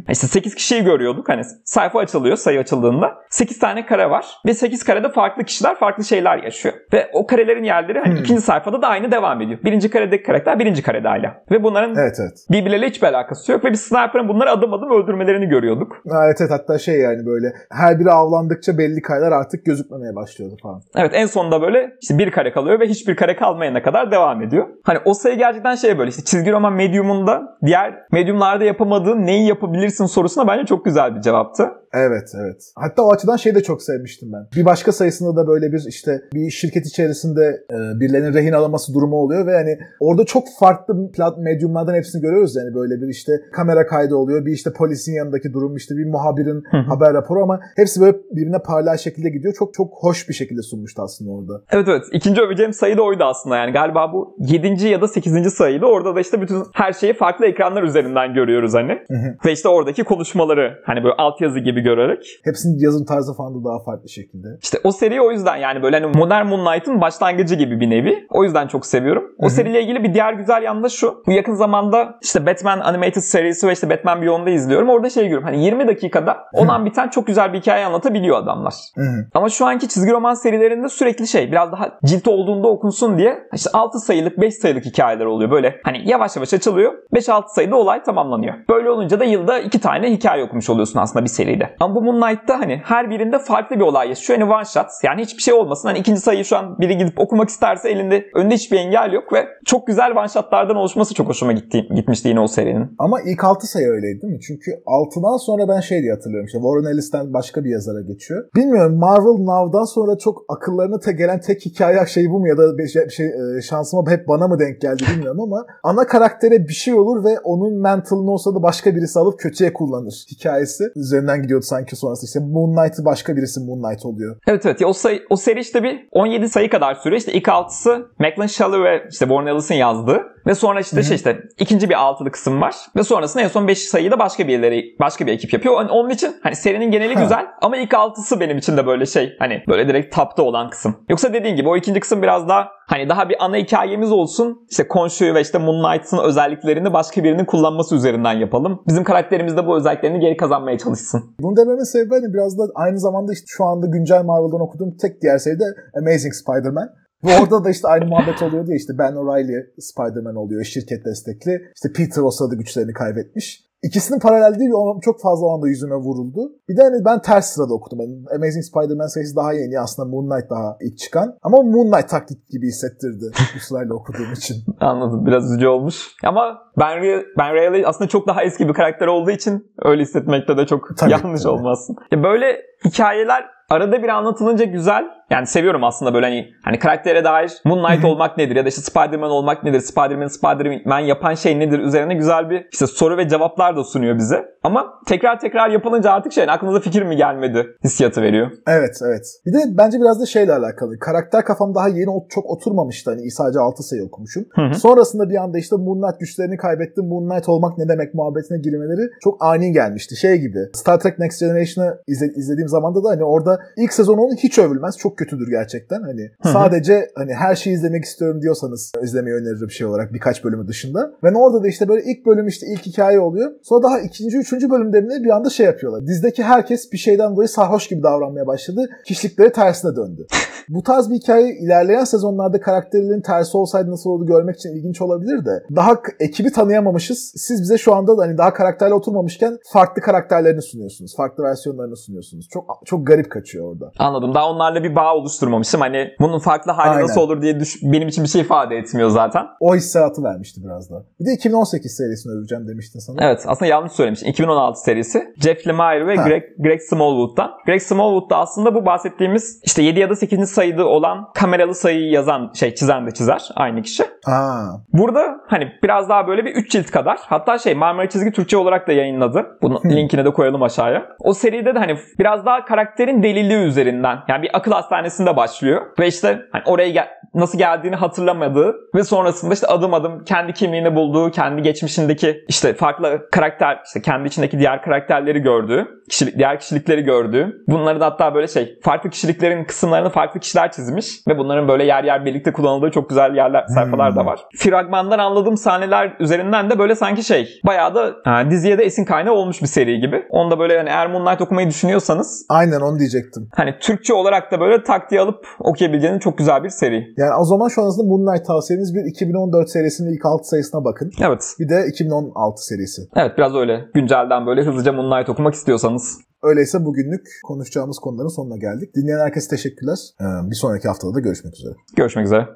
işte 0.10 0.28
8 0.28 0.56
kişiyi 0.56 0.84
görüyorduk. 0.84 1.30
Hani 1.30 1.42
sayfa 1.66 2.00
açılıyor 2.00 2.38
sayı 2.38 2.60
açıldığında. 2.60 3.16
8 3.30 3.60
tane 3.60 3.86
kare 3.86 4.10
var. 4.10 4.26
Ve 4.46 4.54
8 4.54 4.84
karede 4.84 5.12
farklı 5.12 5.44
kişiler 5.44 5.76
farklı 5.76 6.04
şeyler 6.10 6.44
yaşıyor. 6.44 6.76
Ve 6.94 7.10
o 7.14 7.28
karelerin 7.28 7.64
yerleri 7.64 8.00
hani 8.00 8.14
Hmm. 8.14 8.20
ikinci 8.24 8.42
sayfada 8.42 8.82
da 8.82 8.88
aynı 8.88 9.12
devam 9.12 9.42
ediyor. 9.42 9.60
Birinci 9.64 9.90
karedeki 9.90 10.24
karakter 10.24 10.60
birinci 10.60 10.84
karede 10.84 11.08
hala. 11.08 11.42
Ve 11.52 11.64
bunların 11.64 11.96
Evet 11.96 12.16
evet. 12.22 12.46
birbirleriyle 12.52 12.88
hiçbir 12.88 13.08
alakası 13.08 13.52
yok. 13.52 13.66
Ve 13.66 13.72
biz 13.72 13.82
sniper'ın 13.82 14.28
bunları 14.28 14.52
adım 14.52 14.74
adım 14.74 14.92
öldürmelerini 14.92 15.46
görüyorduk. 15.46 15.98
Evet 16.26 16.38
evet 16.42 16.52
hatta 16.52 16.78
şey 16.80 16.96
yani 17.00 17.26
böyle 17.26 17.48
her 17.72 18.00
biri 18.00 18.12
avlandıkça 18.12 18.78
belli 18.78 19.02
kareler 19.02 19.32
artık 19.32 19.66
gözükmemeye 19.66 20.16
başlıyordu 20.16 20.56
falan. 20.64 20.82
Evet 20.96 21.12
en 21.14 21.26
sonunda 21.26 21.62
böyle 21.62 21.92
işte 22.02 22.18
bir 22.18 22.32
kare 22.32 22.52
kalıyor 22.52 22.80
ve 22.80 22.88
hiçbir 22.88 23.16
kare 23.16 23.36
kalmayana 23.36 23.82
kadar 23.84 24.12
devam 24.12 24.42
ediyor. 24.42 24.68
Hani 24.84 25.00
o 25.06 25.14
sayı 25.14 25.38
gerçekten 25.38 25.76
şey 25.76 25.98
böyle 25.98 26.10
işte 26.10 26.24
çizgi 26.24 26.52
roman 26.52 26.74
medyumunda 26.74 27.58
diğer 27.66 27.94
medyumlarda 28.12 28.64
yapamadığın 28.64 29.26
neyi 29.26 29.48
yapabilirsin 29.48 30.06
sorusuna 30.06 30.48
bence 30.48 30.66
çok 30.66 30.86
güzel 30.86 31.16
bir 31.16 31.22
cevaptı. 31.22 31.70
Evet 31.94 32.32
evet. 32.36 32.72
Hatta 32.76 33.04
o 33.04 33.12
açıdan 33.12 33.38
şeyi 33.38 33.56
de 33.56 33.64
çok 33.64 33.82
sevmiştim 33.82 34.34
ben. 34.34 34.48
Bir 34.56 34.66
başka 34.66 34.92
sayısında 34.92 35.36
da 35.36 35.48
böyle 35.48 35.72
bir 35.72 35.86
işte 35.88 36.22
bir 36.34 36.50
şirket 36.50 36.86
içerisinde 36.86 37.64
e, 37.72 38.00
birilerinin 38.00 38.34
rehin 38.34 38.54
alaması 38.54 38.94
durumu 38.94 39.16
oluyor 39.16 39.48
ve 39.48 39.54
hani 39.54 39.80
orada 40.00 40.26
çok 40.26 40.44
farklı 40.60 41.12
plat 41.12 41.38
medyumlardan 41.38 41.94
hepsini 41.94 42.22
görüyoruz 42.22 42.56
yani 42.56 42.76
böyle 42.76 43.02
bir 43.02 43.08
işte 43.08 43.32
kamera 43.52 43.88
kaydı 43.88 44.16
oluyor. 44.16 44.46
Bir 44.46 44.52
işte 44.52 44.74
polisin 44.74 45.14
yanındaki 45.14 45.54
durum 45.54 45.76
işte 45.76 45.96
bir 45.98 46.06
muhabirin 46.06 46.64
haber 46.72 47.14
raporu 47.14 47.44
ama 47.44 47.60
hepsi 47.76 48.02
böyle 48.02 48.18
birbirine 48.32 48.60
paralel 48.60 48.98
şekilde 48.98 49.30
gidiyor. 49.30 49.54
Çok 49.60 49.74
çok 49.74 49.94
hoş 49.94 50.30
bir 50.30 50.34
şekilde 50.34 50.62
sunmuştu 50.62 51.02
aslında 51.02 51.32
orada. 51.32 51.62
Evet 51.72 51.88
evet. 51.88 52.04
İkinci 52.12 52.42
öveceğim 52.42 52.74
sayı 52.74 52.98
da 52.98 53.02
oydu 53.02 53.24
aslında 53.24 53.58
yani. 53.58 53.72
Galiba 53.72 54.14
bu 54.14 54.36
7. 54.40 54.88
ya 54.88 55.02
da 55.02 55.08
8. 55.08 55.54
sayıydı. 55.54 55.86
Orada 55.86 56.16
da 56.16 56.22
işte 56.22 56.42
bütün 56.42 56.64
her 56.74 56.94
şeyi 56.94 57.14
farklı 57.14 57.46
ekranlar 57.46 57.84
üzerinden 57.84 58.34
görüyoruz 58.34 58.74
hani. 58.74 59.00
Ve 59.46 59.52
işte 59.52 59.70
oradaki 59.70 60.04
konuşmaları 60.04 60.80
hani 60.86 61.04
böyle 61.04 61.16
altyazı 61.16 61.60
gibi 61.60 61.79
görerek. 61.80 62.40
Hepsinin 62.44 62.80
yazım 62.80 63.06
tarzı 63.06 63.34
falan 63.34 63.56
da 63.56 63.70
daha 63.70 63.84
farklı 63.84 64.10
şekilde. 64.10 64.48
İşte 64.62 64.78
o 64.84 64.92
seri 64.92 65.22
o 65.22 65.32
yüzden 65.32 65.58
yani 65.58 65.84
böyle 65.84 66.00
hani 66.00 66.18
Modern 66.18 66.46
Moonlight'ın 66.48 67.02
başlangıcı 67.02 67.56
gibi 67.56 67.80
bir 67.80 67.90
nevi. 67.90 68.28
O 68.30 68.44
yüzden 68.44 68.68
çok 68.68 68.86
seviyorum. 68.86 69.24
O 69.40 69.44
Hı 69.44 69.46
hı. 69.46 69.50
seriyle 69.50 69.82
ilgili 69.84 70.04
bir 70.04 70.14
diğer 70.14 70.34
güzel 70.34 70.64
yanı 70.64 70.84
da 70.84 70.90
şu. 70.90 71.24
Bu 71.28 71.32
yakın 71.32 71.54
zamanda 71.54 72.18
işte 72.22 72.46
Batman 72.46 72.80
Animated 72.80 73.22
serisi 73.22 73.68
ve 73.68 73.72
işte 73.74 73.90
Batman 73.90 74.22
Beyond'u 74.22 74.50
izliyorum. 74.50 74.90
Orada 74.90 75.10
şey 75.10 75.24
görüyorum. 75.24 75.46
Hani 75.48 75.66
20 75.66 75.88
dakikada 75.88 76.38
olan 76.54 76.86
biten 76.86 77.10
çok 77.10 77.28
güzel 77.28 77.54
bir 77.54 77.60
hikaye 77.60 77.86
anlatabiliyor 77.86 78.38
adamlar. 78.38 78.74
Hı 78.96 79.02
hı. 79.02 79.26
Ama 79.34 79.50
şu 79.50 79.66
anki 79.66 79.88
çizgi 79.88 80.12
roman 80.12 80.34
serilerinde 80.34 80.90
sürekli 80.90 81.28
şey 81.28 81.52
biraz 81.52 81.72
daha 81.72 82.00
cilt 82.06 82.28
olduğunda 82.28 82.68
okunsun 82.68 83.18
diye 83.18 83.40
işte 83.54 83.70
6 83.74 84.00
sayılık 84.00 84.42
5 84.42 84.54
sayılık 84.56 84.86
hikayeler 84.86 85.26
oluyor. 85.26 85.52
Böyle 85.52 85.76
hani 85.84 86.10
yavaş 86.10 86.36
yavaş 86.36 86.54
açılıyor. 86.54 86.94
5-6 87.14 87.44
sayıda 87.48 87.76
olay 87.76 88.04
tamamlanıyor. 88.04 88.54
Böyle 88.70 88.90
olunca 88.90 89.20
da 89.20 89.24
yılda 89.24 89.60
2 89.60 89.80
tane 89.82 90.12
hikaye 90.12 90.44
okumuş 90.44 90.70
oluyorsun 90.70 91.00
aslında 91.00 91.26
bir 91.26 91.30
seride. 91.30 91.69
Ama 91.80 91.96
bu 91.96 92.02
Moonlight'ta 92.02 92.60
hani 92.60 92.82
her 92.84 93.10
birinde 93.10 93.40
farklı 93.40 93.76
bir 93.76 93.82
olay 93.82 94.08
yaşıyor. 94.08 94.40
Hani 94.40 94.52
one 94.54 94.66
shot. 94.66 94.86
Yani 95.04 95.22
hiçbir 95.22 95.42
şey 95.42 95.54
olmasın. 95.54 95.88
Hani 95.88 96.00
ikinci 96.00 96.22
sayıyı 96.22 96.46
şu 96.46 96.58
an 96.58 96.80
biri 96.80 96.98
gidip 96.98 97.20
okumak 97.20 97.50
isterse 97.50 97.90
elinde 97.90 98.26
önünde 98.36 98.56
hiçbir 98.56 98.78
engel 98.78 99.12
yok 99.14 99.34
ve 99.34 99.48
çok 99.66 99.88
güzel 99.88 100.12
one 100.12 100.28
shotlardan 100.28 100.76
oluşması 100.76 101.14
çok 101.14 101.28
hoşuma 101.28 101.52
gitti, 101.52 101.88
gitmişti 101.96 102.28
yine 102.28 102.40
o 102.40 102.48
serinin. 102.48 102.96
Ama 103.00 103.22
ilk 103.22 103.44
6 103.44 103.68
sayı 103.68 103.88
öyleydi 103.88 104.22
değil 104.22 104.34
mi? 104.34 104.40
Çünkü 104.40 104.72
6'dan 104.86 105.38
sonra 105.38 105.68
ben 105.68 105.80
şey 105.80 106.02
diye 106.02 106.14
hatırlıyorum 106.14 106.46
işte 106.46 106.60
Warren 106.60 106.94
Ellis'ten 106.94 107.34
başka 107.34 107.64
bir 107.64 107.70
yazara 107.70 108.02
geçiyor. 108.02 108.46
Bilmiyorum 108.56 109.00
Marvel 109.00 109.44
Now'dan 109.50 109.84
sonra 109.84 110.18
çok 110.18 110.46
akıllarına 110.50 111.00
te 111.00 111.12
gelen 111.12 111.40
tek 111.40 111.66
hikaye 111.66 112.06
şey 112.06 112.30
bu 112.30 112.40
mu 112.40 112.48
ya 112.48 112.58
da 112.58 112.88
şey, 112.88 113.10
şey 113.10 113.26
e, 113.26 113.62
şansıma 113.62 114.12
hep 114.12 114.28
bana 114.28 114.48
mı 114.48 114.60
denk 114.60 114.82
geldi 114.82 115.04
bilmiyorum 115.14 115.42
ama 115.42 115.66
ana 115.84 116.08
karaktere 116.08 116.68
bir 116.68 116.74
şey 116.74 116.94
olur 116.94 117.24
ve 117.24 117.40
onun 117.44 117.82
mentalını 117.82 118.32
olsa 118.32 118.56
da 118.56 118.64
başka 118.64 118.96
birisi 118.96 119.20
alıp 119.20 119.40
kötüye 119.40 119.74
kullanır 119.74 120.26
hikayesi. 120.32 120.84
Üzerinden 120.96 121.48
gidiyordu 121.60 121.66
sanki 121.66 121.96
sonrası 121.96 122.26
işte 122.26 122.40
Moon 122.40 122.76
Knight'ı 122.76 123.06
başka 123.06 123.36
birisi 123.36 123.60
Moon 123.60 123.82
Knight 123.84 124.06
oluyor. 124.06 124.38
Evet 124.48 124.66
evet. 124.66 124.82
Ya 124.82 124.88
o, 124.88 124.94
sayı, 124.94 125.22
o 125.30 125.36
seri 125.36 125.60
işte 125.60 125.84
bir 125.84 126.08
17 126.12 126.50
sayı 126.50 126.70
kadar 126.70 126.96
sürüyor. 126.96 127.20
İşte 127.20 127.34
ilk 127.34 127.50
altısı 127.50 128.08
Macklin 128.20 128.48
Shelley 128.48 128.82
ve 128.84 129.08
işte 129.12 129.26
Warren 129.26 129.48
Ellis'in 129.48 129.76
yazdığı. 129.76 130.20
Ve 130.50 130.56
sonra 130.56 130.80
işte 130.80 131.04
şey 131.04 131.16
işte 131.16 131.38
ikinci 131.60 131.90
bir 131.90 131.94
altılı 131.94 132.32
kısım 132.32 132.62
var. 132.62 132.76
Ve 132.96 133.04
sonrasında 133.04 133.44
en 133.44 133.48
son 133.48 133.68
5 133.68 133.88
sayıyı 133.88 134.12
da 134.12 134.20
başka 134.20 134.48
birileri 134.48 134.96
başka 135.00 135.26
bir 135.28 135.32
ekip 135.32 135.54
yapıyor. 135.54 135.76
Hani 135.76 135.92
Onun 135.92 136.10
için 136.10 136.36
hani 136.44 136.56
serinin 136.56 136.92
geneli 136.92 137.16
Ha. 137.16 137.22
güzel 137.22 137.46
ama 137.62 137.78
ilk 137.78 137.94
altısı 137.94 138.40
benim 138.40 138.58
için 138.58 138.78
de 138.78 138.88
böyle 138.88 139.06
şey 139.06 139.36
hani 139.40 139.64
böyle 139.68 139.88
direkt 139.88 140.16
tapta 140.16 140.44
olan 140.44 140.70
kısım. 140.70 140.96
Yoksa 141.10 141.34
dediğin 141.34 141.56
gibi 141.56 141.70
o 141.70 141.78
ikinci 141.78 142.00
kısım 142.00 142.22
biraz 142.22 142.50
daha 142.50 142.68
hani 142.88 143.10
daha 143.10 143.30
bir 143.30 143.46
ana 143.46 143.58
hikayemiz 143.58 144.12
olsun. 144.12 144.68
İşte 144.70 144.88
Khonshu'yu 144.88 145.34
ve 145.34 145.42
işte 145.42 145.58
Moon 145.58 145.84
Knight'ın 145.84 146.18
özelliklerini 146.18 146.94
başka 146.94 147.24
birinin 147.24 147.46
kullanması 147.46 147.96
üzerinden 147.96 148.34
yapalım. 148.34 148.84
Bizim 148.88 149.04
karakterimiz 149.04 149.58
de 149.58 149.68
bu 149.68 149.78
özelliklerini 149.78 150.20
geri 150.20 150.38
kazanmaya 150.38 150.78
çalışsın. 150.78 151.36
Bunu 151.40 151.58
dememin 151.58 151.84
sebebi 151.84 152.10
hani 152.10 152.34
biraz 152.34 152.58
da 152.58 152.64
aynı 152.76 153.00
zamanda 153.00 153.34
işte 153.34 153.46
şu 153.48 153.66
anda 153.66 153.88
güncel 153.88 154.24
Marvel'dan 154.24 154.62
okuduğum 154.62 154.98
tek 155.02 155.22
diğer 155.22 155.38
seri 155.38 155.60
de 155.60 155.66
Amazing 156.00 156.34
Spider-Man. 156.34 156.90
Ve 157.26 157.32
orada 157.42 157.64
da 157.64 157.70
işte 157.70 157.88
aynı 157.88 158.06
muhabbet 158.06 158.42
oluyor 158.44 158.68
diye 158.68 158.78
işte 158.78 158.94
Ben 158.98 159.14
O'Reilly 159.16 159.66
Spider-Man 159.80 160.36
oluyor 160.36 160.64
şirket 160.64 161.06
destekli. 161.06 161.52
İşte 161.76 161.90
Peter 161.96 162.22
o 162.22 162.32
sırada 162.32 162.56
güçlerini 162.56 162.94
kaybetmiş. 162.94 163.70
İkisinin 163.84 164.20
paralel 164.20 164.60
değil 164.60 164.72
çok 165.02 165.22
fazla 165.22 165.46
o 165.46 165.56
anda 165.56 165.68
yüzüme 165.68 165.96
vuruldu. 165.96 166.52
Bir 166.70 166.78
de 166.78 166.82
hani 166.82 167.06
ben 167.06 167.22
ters 167.22 167.46
sırada 167.46 167.74
okudum. 167.74 168.00
Yani 168.02 168.16
Amazing 168.36 168.66
Spider-Man 168.66 169.08
serisi 169.08 169.36
daha 169.36 169.54
yeni 169.54 169.80
aslında 169.80 170.10
Moon 170.10 170.30
Knight 170.30 170.50
daha 170.50 170.78
ilk 170.82 170.98
çıkan. 170.98 171.38
Ama 171.44 171.58
Moon 171.62 171.92
Knight 171.92 172.10
taklit 172.10 172.50
gibi 172.50 172.68
hissettirdi 172.68 173.26
bu 173.56 173.60
sırayla 173.60 173.94
okuduğum 173.94 174.34
için. 174.34 174.56
Anladım. 174.80 175.26
Biraz 175.26 175.46
üzücü 175.46 175.68
olmuş. 175.68 175.96
Ama 176.24 176.58
Ben, 176.80 176.98
Re- 176.98 177.24
ben 177.38 177.54
Reilly 177.54 177.88
aslında 177.88 178.08
çok 178.10 178.28
daha 178.28 178.44
eski 178.44 178.68
bir 178.68 178.74
karakter 178.74 179.08
olduğu 179.08 179.32
için 179.32 179.72
öyle 179.82 180.02
hissetmekte 180.02 180.58
de 180.58 180.66
çok 180.66 180.98
Tabii, 180.98 181.12
yanlış 181.12 181.42
tabii. 181.42 181.52
olmazsın. 181.54 181.96
Ya 182.12 182.24
böyle 182.24 182.62
hikayeler 182.86 183.46
arada 183.70 184.04
bir 184.04 184.10
anlatılınca 184.10 184.66
güzel. 184.66 185.06
Yani 185.30 185.48
seviyorum 185.48 185.84
aslında 185.84 186.14
böyle 186.14 186.26
hani 186.26 186.48
hani 186.64 186.80
karaktere 186.80 187.24
dair 187.24 187.52
Moon 187.66 187.86
Knight 187.86 188.06
olmak 188.06 188.38
nedir 188.38 188.56
ya 188.56 188.66
da 188.66 188.70
işte 188.70 188.82
Spider-Man 188.82 189.32
olmak 189.32 189.64
nedir? 189.64 189.80
Spider-Man 189.80 190.28
Spider-Man 190.28 191.00
yapan 191.00 191.34
şey 191.34 191.60
nedir? 191.60 191.80
Üzerine 191.80 192.14
güzel 192.14 192.50
bir 192.50 192.68
işte 192.72 192.88
soru 192.88 193.18
ve 193.18 193.28
cevaplar 193.28 193.76
da 193.78 193.84
sunuyor 193.84 194.18
bize. 194.18 194.46
Ama 194.64 194.94
tekrar 195.08 195.40
tekrar 195.40 195.70
yapılınca 195.70 196.12
artık 196.12 196.34
şey 196.34 196.44
aklınıza 196.50 196.80
fikir 196.80 197.04
mi 197.04 197.16
gelmedi 197.16 197.68
hissiyatı 197.84 198.22
veriyor. 198.22 198.52
Evet 198.68 199.00
evet. 199.06 199.26
Bir 199.46 199.54
de 199.54 199.58
bence 199.78 199.98
biraz 200.00 200.22
da 200.22 200.26
şeyle 200.26 200.54
alakalı. 200.54 201.00
Karakter 201.00 201.46
kafam 201.46 201.76
daha 201.76 201.88
yeni 201.88 202.10
çok 202.30 202.46
oturmamıştı. 202.46 203.12
Hani 203.12 203.32
sadece 203.32 203.60
6 203.60 203.84
sayı 203.84 204.04
okumuşum. 204.04 204.46
Hı 204.56 204.62
hı. 204.62 204.74
Sonrasında 204.74 205.30
bir 205.30 205.36
anda 205.36 205.58
işte 205.58 205.76
Moon 205.76 206.02
Knight 206.02 206.20
güçlerini 206.20 206.58
kaybetti. 206.58 207.02
Moon 207.02 207.30
Knight 207.30 207.50
olmak 207.50 207.78
ne 207.78 207.88
demek 207.88 208.14
muhabbetine 208.14 208.58
girmeleri 208.58 209.10
çok 209.24 209.46
ani 209.46 209.72
gelmişti. 209.72 210.16
Şey 210.16 210.38
gibi 210.38 210.60
Star 210.74 211.00
Trek 211.00 211.20
Next 211.20 211.40
Generation'ı 211.40 211.98
izle- 212.08 212.34
izlediğim 212.36 212.68
zaman 212.68 212.96
da 212.96 213.10
hani 213.10 213.24
orada 213.24 213.60
ilk 213.78 213.94
sezon 213.94 214.18
onun 214.18 214.36
hiç 214.36 214.60
övülmez. 214.60 214.98
Çok 214.98 215.18
kötüdür 215.20 215.50
gerçekten. 215.50 216.02
Hani 216.02 216.22
Hı 216.22 216.50
hı. 216.50 216.54
sadece 216.54 217.12
hani 217.16 217.34
her 217.34 217.56
şeyi 217.56 217.74
izlemek 217.74 218.04
istiyorum 218.04 218.42
diyorsanız 218.42 218.92
izlemeyi 219.04 219.36
öneririm 219.36 219.72
şey 219.72 219.88
olarak 219.88 220.14
birkaç 220.14 220.44
bölümü 220.44 220.68
dışında. 220.68 221.12
Ve 221.24 221.32
orada 221.38 221.64
da 221.64 221.68
işte 221.68 221.88
böyle 221.88 222.04
ilk 222.04 222.26
bölüm 222.26 222.48
işte 222.48 222.68
ilk 222.68 222.86
hikaye 222.86 223.20
oluyor. 223.20 223.52
Sonra 223.64 223.84
daha 223.84 224.00
ikinci, 224.00 224.38
üçüncü 224.38 224.70
ne 224.70 225.24
bir 225.24 225.30
anda 225.30 225.50
şey 225.50 225.66
yapıyorlar. 225.66 226.08
Dizdeki 226.08 226.44
herkes 226.44 226.92
bir 226.92 226.98
şeyden 226.98 227.36
dolayı 227.36 227.50
sarhoş 227.50 227.88
gibi 227.88 228.04
davranmaya 228.04 228.48
başladı. 228.48 228.90
Kişilikleri 229.06 229.52
tersine 229.52 229.96
döndü. 229.96 230.28
Bu 230.70 230.84
tarz 230.84 231.10
bir 231.10 231.16
hikaye 231.16 231.56
ilerleyen 231.56 232.04
sezonlarda 232.04 232.60
karakterlerin 232.60 233.22
tersi 233.22 233.58
olsaydı 233.58 233.92
nasıl 233.92 234.10
olurdu 234.10 234.26
görmek 234.26 234.56
için 234.56 234.70
ilginç 234.70 235.02
olabilir 235.02 235.46
de. 235.46 235.64
Daha 235.76 236.02
ekibi 236.20 236.52
tanıyamamışız. 236.52 237.34
Siz 237.36 237.62
bize 237.62 237.78
şu 237.78 237.96
anda 237.96 238.18
da 238.18 238.22
hani 238.22 238.38
daha 238.38 238.54
karakterle 238.54 238.94
oturmamışken 238.94 239.58
farklı 239.74 240.02
karakterlerini 240.02 240.62
sunuyorsunuz. 240.62 241.16
Farklı 241.16 241.44
versiyonlarını 241.44 241.98
sunuyorsunuz. 241.98 242.48
Çok 242.52 242.82
çok 242.86 243.08
garip 243.08 243.32
kaçıyor 243.32 243.72
orada. 243.72 243.92
Anladım. 244.00 244.34
Daha 244.34 244.50
onlarla 244.50 244.84
bir 244.84 244.96
bağ 244.96 245.09
oluşturmamışım. 245.16 245.82
Hani 245.82 246.12
bunun 246.20 246.40
farklı 246.40 246.72
hali 246.72 246.90
Aynen. 246.90 247.04
nasıl 247.04 247.22
olur 247.22 247.42
diye 247.42 247.60
düş- 247.60 247.80
benim 247.84 248.08
için 248.08 248.24
bir 248.24 248.30
şey 248.30 248.42
ifade 248.42 248.76
etmiyor 248.78 249.10
zaten. 249.10 249.46
O 249.60 249.76
hissiyatı 249.76 250.24
vermişti 250.24 250.62
biraz 250.66 250.92
da. 250.92 251.04
Bir 251.20 251.26
de 251.26 251.34
2018 251.34 251.96
serisini 251.98 252.34
öveceğim 252.40 252.68
demiştin 252.68 253.00
sana. 253.00 253.18
Evet 253.26 253.44
aslında 253.48 253.70
yanlış 253.72 253.92
söylemişim. 253.92 254.28
2016 254.30 254.80
serisi. 254.82 255.24
Jeff 255.42 255.68
Lemire 255.68 256.08
ve 256.08 256.16
Ha. 256.16 256.28
Greg, 256.28 256.44
Greg 256.60 256.82
Smallwood'dan. 256.82 257.52
Greg 257.66 257.82
Smallwood 257.82 258.30
da 258.30 258.38
aslında 258.38 258.76
bu 258.76 258.86
bahsettiğimiz 258.86 259.62
işte 259.64 259.82
7 259.84 260.00
ya 260.00 260.10
da 260.10 260.16
8. 260.16 260.50
sayıda 260.50 260.86
olan 260.86 261.28
kameralı 261.36 261.76
sayıyı 261.76 262.12
yazan 262.12 262.52
şey 262.56 262.76
çizen 262.76 263.08
de 263.08 263.12
çizer. 263.12 263.50
Aynı 263.56 263.82
kişi. 263.82 264.04
Aa, 264.28 264.66
Burada 264.94 265.38
hani 265.48 265.68
biraz 265.84 266.10
daha 266.10 266.28
böyle 266.28 266.46
bir 266.46 266.56
3 266.56 266.72
cilt 266.72 266.92
kadar. 266.92 267.18
Hatta 267.22 267.58
şey 267.58 267.76
Marmara 267.76 268.10
Çizgi 268.10 268.32
Türkçe 268.32 268.58
olarak 268.58 268.88
da 268.88 268.92
yayınladı. 268.92 269.46
Bunun 269.62 269.80
linkini 269.86 270.26
de 270.26 270.34
koyalım 270.34 270.64
aşağıya. 270.64 271.06
O 271.20 271.34
seride 271.34 271.76
de 271.76 271.80
hani 271.80 271.96
biraz 272.20 272.46
daha 272.46 272.66
karakterin 272.66 273.24
deliliği 273.24 273.60
üzerinden. 273.60 274.18
Yani 274.28 274.42
bir 274.44 274.50
akıl 274.58 274.72
hastanesi 274.72 274.99
hapishanesinde 275.00 275.36
başlıyor. 275.36 275.86
Ve 276.00 276.08
işte 276.08 276.42
hani 276.52 276.64
oraya 276.66 276.90
gel- 276.90 277.10
nasıl 277.34 277.58
geldiğini 277.58 277.96
hatırlamadığı 277.96 278.76
ve 278.96 279.04
sonrasında 279.04 279.54
işte 279.54 279.68
adım 279.68 279.94
adım 279.94 280.24
kendi 280.24 280.54
kimliğini 280.54 280.96
bulduğu, 280.96 281.32
kendi 281.32 281.62
geçmişindeki 281.62 282.46
işte 282.48 282.74
farklı 282.74 283.28
karakter, 283.32 283.80
işte 283.86 284.02
kendi 284.02 284.28
içindeki 284.28 284.60
diğer 284.60 284.82
karakterleri 284.82 285.40
gördüğü, 285.40 285.88
kişilik, 286.10 286.38
diğer 286.38 286.60
kişilikleri 286.60 287.02
gördüğü. 287.04 287.64
Bunları 287.68 288.00
da 288.00 288.06
hatta 288.06 288.36
böyle 288.36 288.48
şey 288.48 288.80
farklı 288.84 289.10
kişiliklerin 289.10 289.64
kısımlarını 289.64 290.10
farklı 290.10 290.40
kişiler 290.40 290.72
çizmiş 290.72 291.08
ve 291.28 291.38
bunların 291.38 291.68
böyle 291.68 291.84
yer 291.86 292.04
yer 292.04 292.26
birlikte 292.26 292.54
kullanıldığı 292.54 292.92
çok 292.92 293.10
güzel 293.10 293.36
yerler, 293.36 293.66
sayfalar 293.68 294.16
da 294.16 294.26
var. 294.26 294.40
Fragmandan 294.58 295.20
anladığım 295.20 295.58
sahneler 295.58 296.16
üzerinden 296.20 296.70
de 296.70 296.80
böyle 296.80 296.96
sanki 296.96 297.24
şey 297.24 297.60
bayağı 297.66 297.96
da 297.96 298.16
ha, 298.26 298.52
diziye 298.52 298.78
de 298.78 298.84
esin 298.84 299.06
kaynağı 299.06 299.34
olmuş 299.34 299.62
bir 299.62 299.68
seri 299.68 300.00
gibi. 300.00 300.26
Onu 300.30 300.52
da 300.52 300.60
böyle 300.60 300.78
hani 300.78 300.90
eğer 300.90 301.08
Moonlight 301.08 301.42
okumayı 301.42 301.68
düşünüyorsanız 301.68 302.46
Aynen 302.50 302.82
onu 302.82 303.00
diyecektim. 303.00 303.50
hani 303.56 303.80
Türkçe 303.80 304.14
olarak 304.14 304.52
da 304.52 304.60
böyle 304.60 304.84
taktiği 304.84 305.22
alıp 305.22 305.48
okuyabileceğiniz 305.60 306.22
çok 306.22 306.38
güzel 306.38 306.64
bir 306.64 306.70
seri. 306.70 307.14
Yani 307.20 307.36
o 307.42 307.46
zaman 307.46 307.68
şu 307.68 307.82
an 307.82 307.88
aslında 307.88 308.08
Moonlight 308.08 308.46
tavsiyemiz 308.46 308.96
bir 308.96 309.04
2014 309.06 309.70
serisinin 309.70 310.14
ilk 310.14 310.26
6 310.26 310.48
sayısına 310.48 310.84
bakın. 310.84 311.12
Evet. 311.28 311.44
Bir 311.60 311.70
de 311.70 311.86
2016 311.90 312.66
serisi. 312.66 313.02
Evet 313.16 313.32
biraz 313.38 313.56
öyle. 313.56 313.86
Güncelden 313.94 314.46
böyle 314.48 314.62
hızlıca 314.66 314.92
Moonlight 314.94 315.30
okumak 315.30 315.54
istiyorsanız. 315.54 316.18
Öyleyse 316.44 316.86
bugünlük 316.86 317.28
konuşacağımız 317.48 318.00
konuların 318.00 318.28
sonuna 318.28 318.58
geldik. 318.58 318.96
Dinleyen 318.96 319.20
herkese 319.20 319.50
teşekkürler. 319.56 319.98
Ee, 320.22 320.50
Bir 320.50 320.56
sonraki 320.56 320.88
haftada 320.88 321.14
da 321.14 321.20
görüşmek 321.20 321.54
üzere. 321.54 321.74
Görüşmek 321.96 322.26
üzere. 322.26 322.48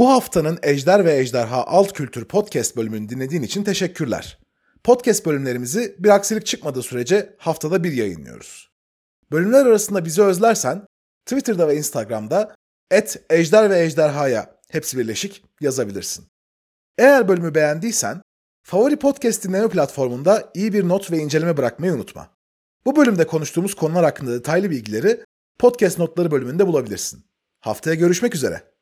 Bu 0.00 0.10
haftanın 0.10 0.58
Ejder 0.62 1.04
ve 1.04 1.18
Ejderha 1.18 1.64
Alt 1.64 1.92
Kültür 1.92 2.24
Podcast 2.24 2.76
bölümünü 2.76 3.08
dinlediğin 3.08 3.42
için 3.42 3.64
teşekkürler. 3.64 4.38
Podcast 4.84 5.26
bölümlerimizi 5.26 5.96
bir 5.98 6.08
aksilik 6.08 6.46
çıkmadığı 6.46 6.82
sürece 6.82 7.36
haftada 7.38 7.84
bir 7.84 7.92
yayınlıyoruz. 7.92 8.70
Bölümler 9.32 9.66
arasında 9.66 10.04
bizi 10.04 10.22
özlersen 10.22 10.86
Twitter'da 11.26 11.68
ve 11.68 11.76
Instagram'da 11.76 12.54
et 12.90 13.22
ejder 13.30 13.70
ve 13.70 13.80
ejderhaya 13.80 14.56
hepsi 14.70 14.98
birleşik 14.98 15.44
yazabilirsin. 15.60 16.26
Eğer 16.98 17.28
bölümü 17.28 17.54
beğendiysen 17.54 18.22
favori 18.62 18.96
podcast 18.96 19.44
dinleme 19.44 19.68
platformunda 19.68 20.50
iyi 20.54 20.72
bir 20.72 20.88
not 20.88 21.10
ve 21.10 21.18
inceleme 21.18 21.56
bırakmayı 21.56 21.92
unutma. 21.92 22.30
Bu 22.86 22.96
bölümde 22.96 23.26
konuştuğumuz 23.26 23.74
konular 23.74 24.04
hakkında 24.04 24.32
detaylı 24.32 24.70
bilgileri 24.70 25.24
podcast 25.58 25.98
notları 25.98 26.30
bölümünde 26.30 26.66
bulabilirsin. 26.66 27.24
Haftaya 27.60 27.94
görüşmek 27.94 28.34
üzere. 28.34 28.70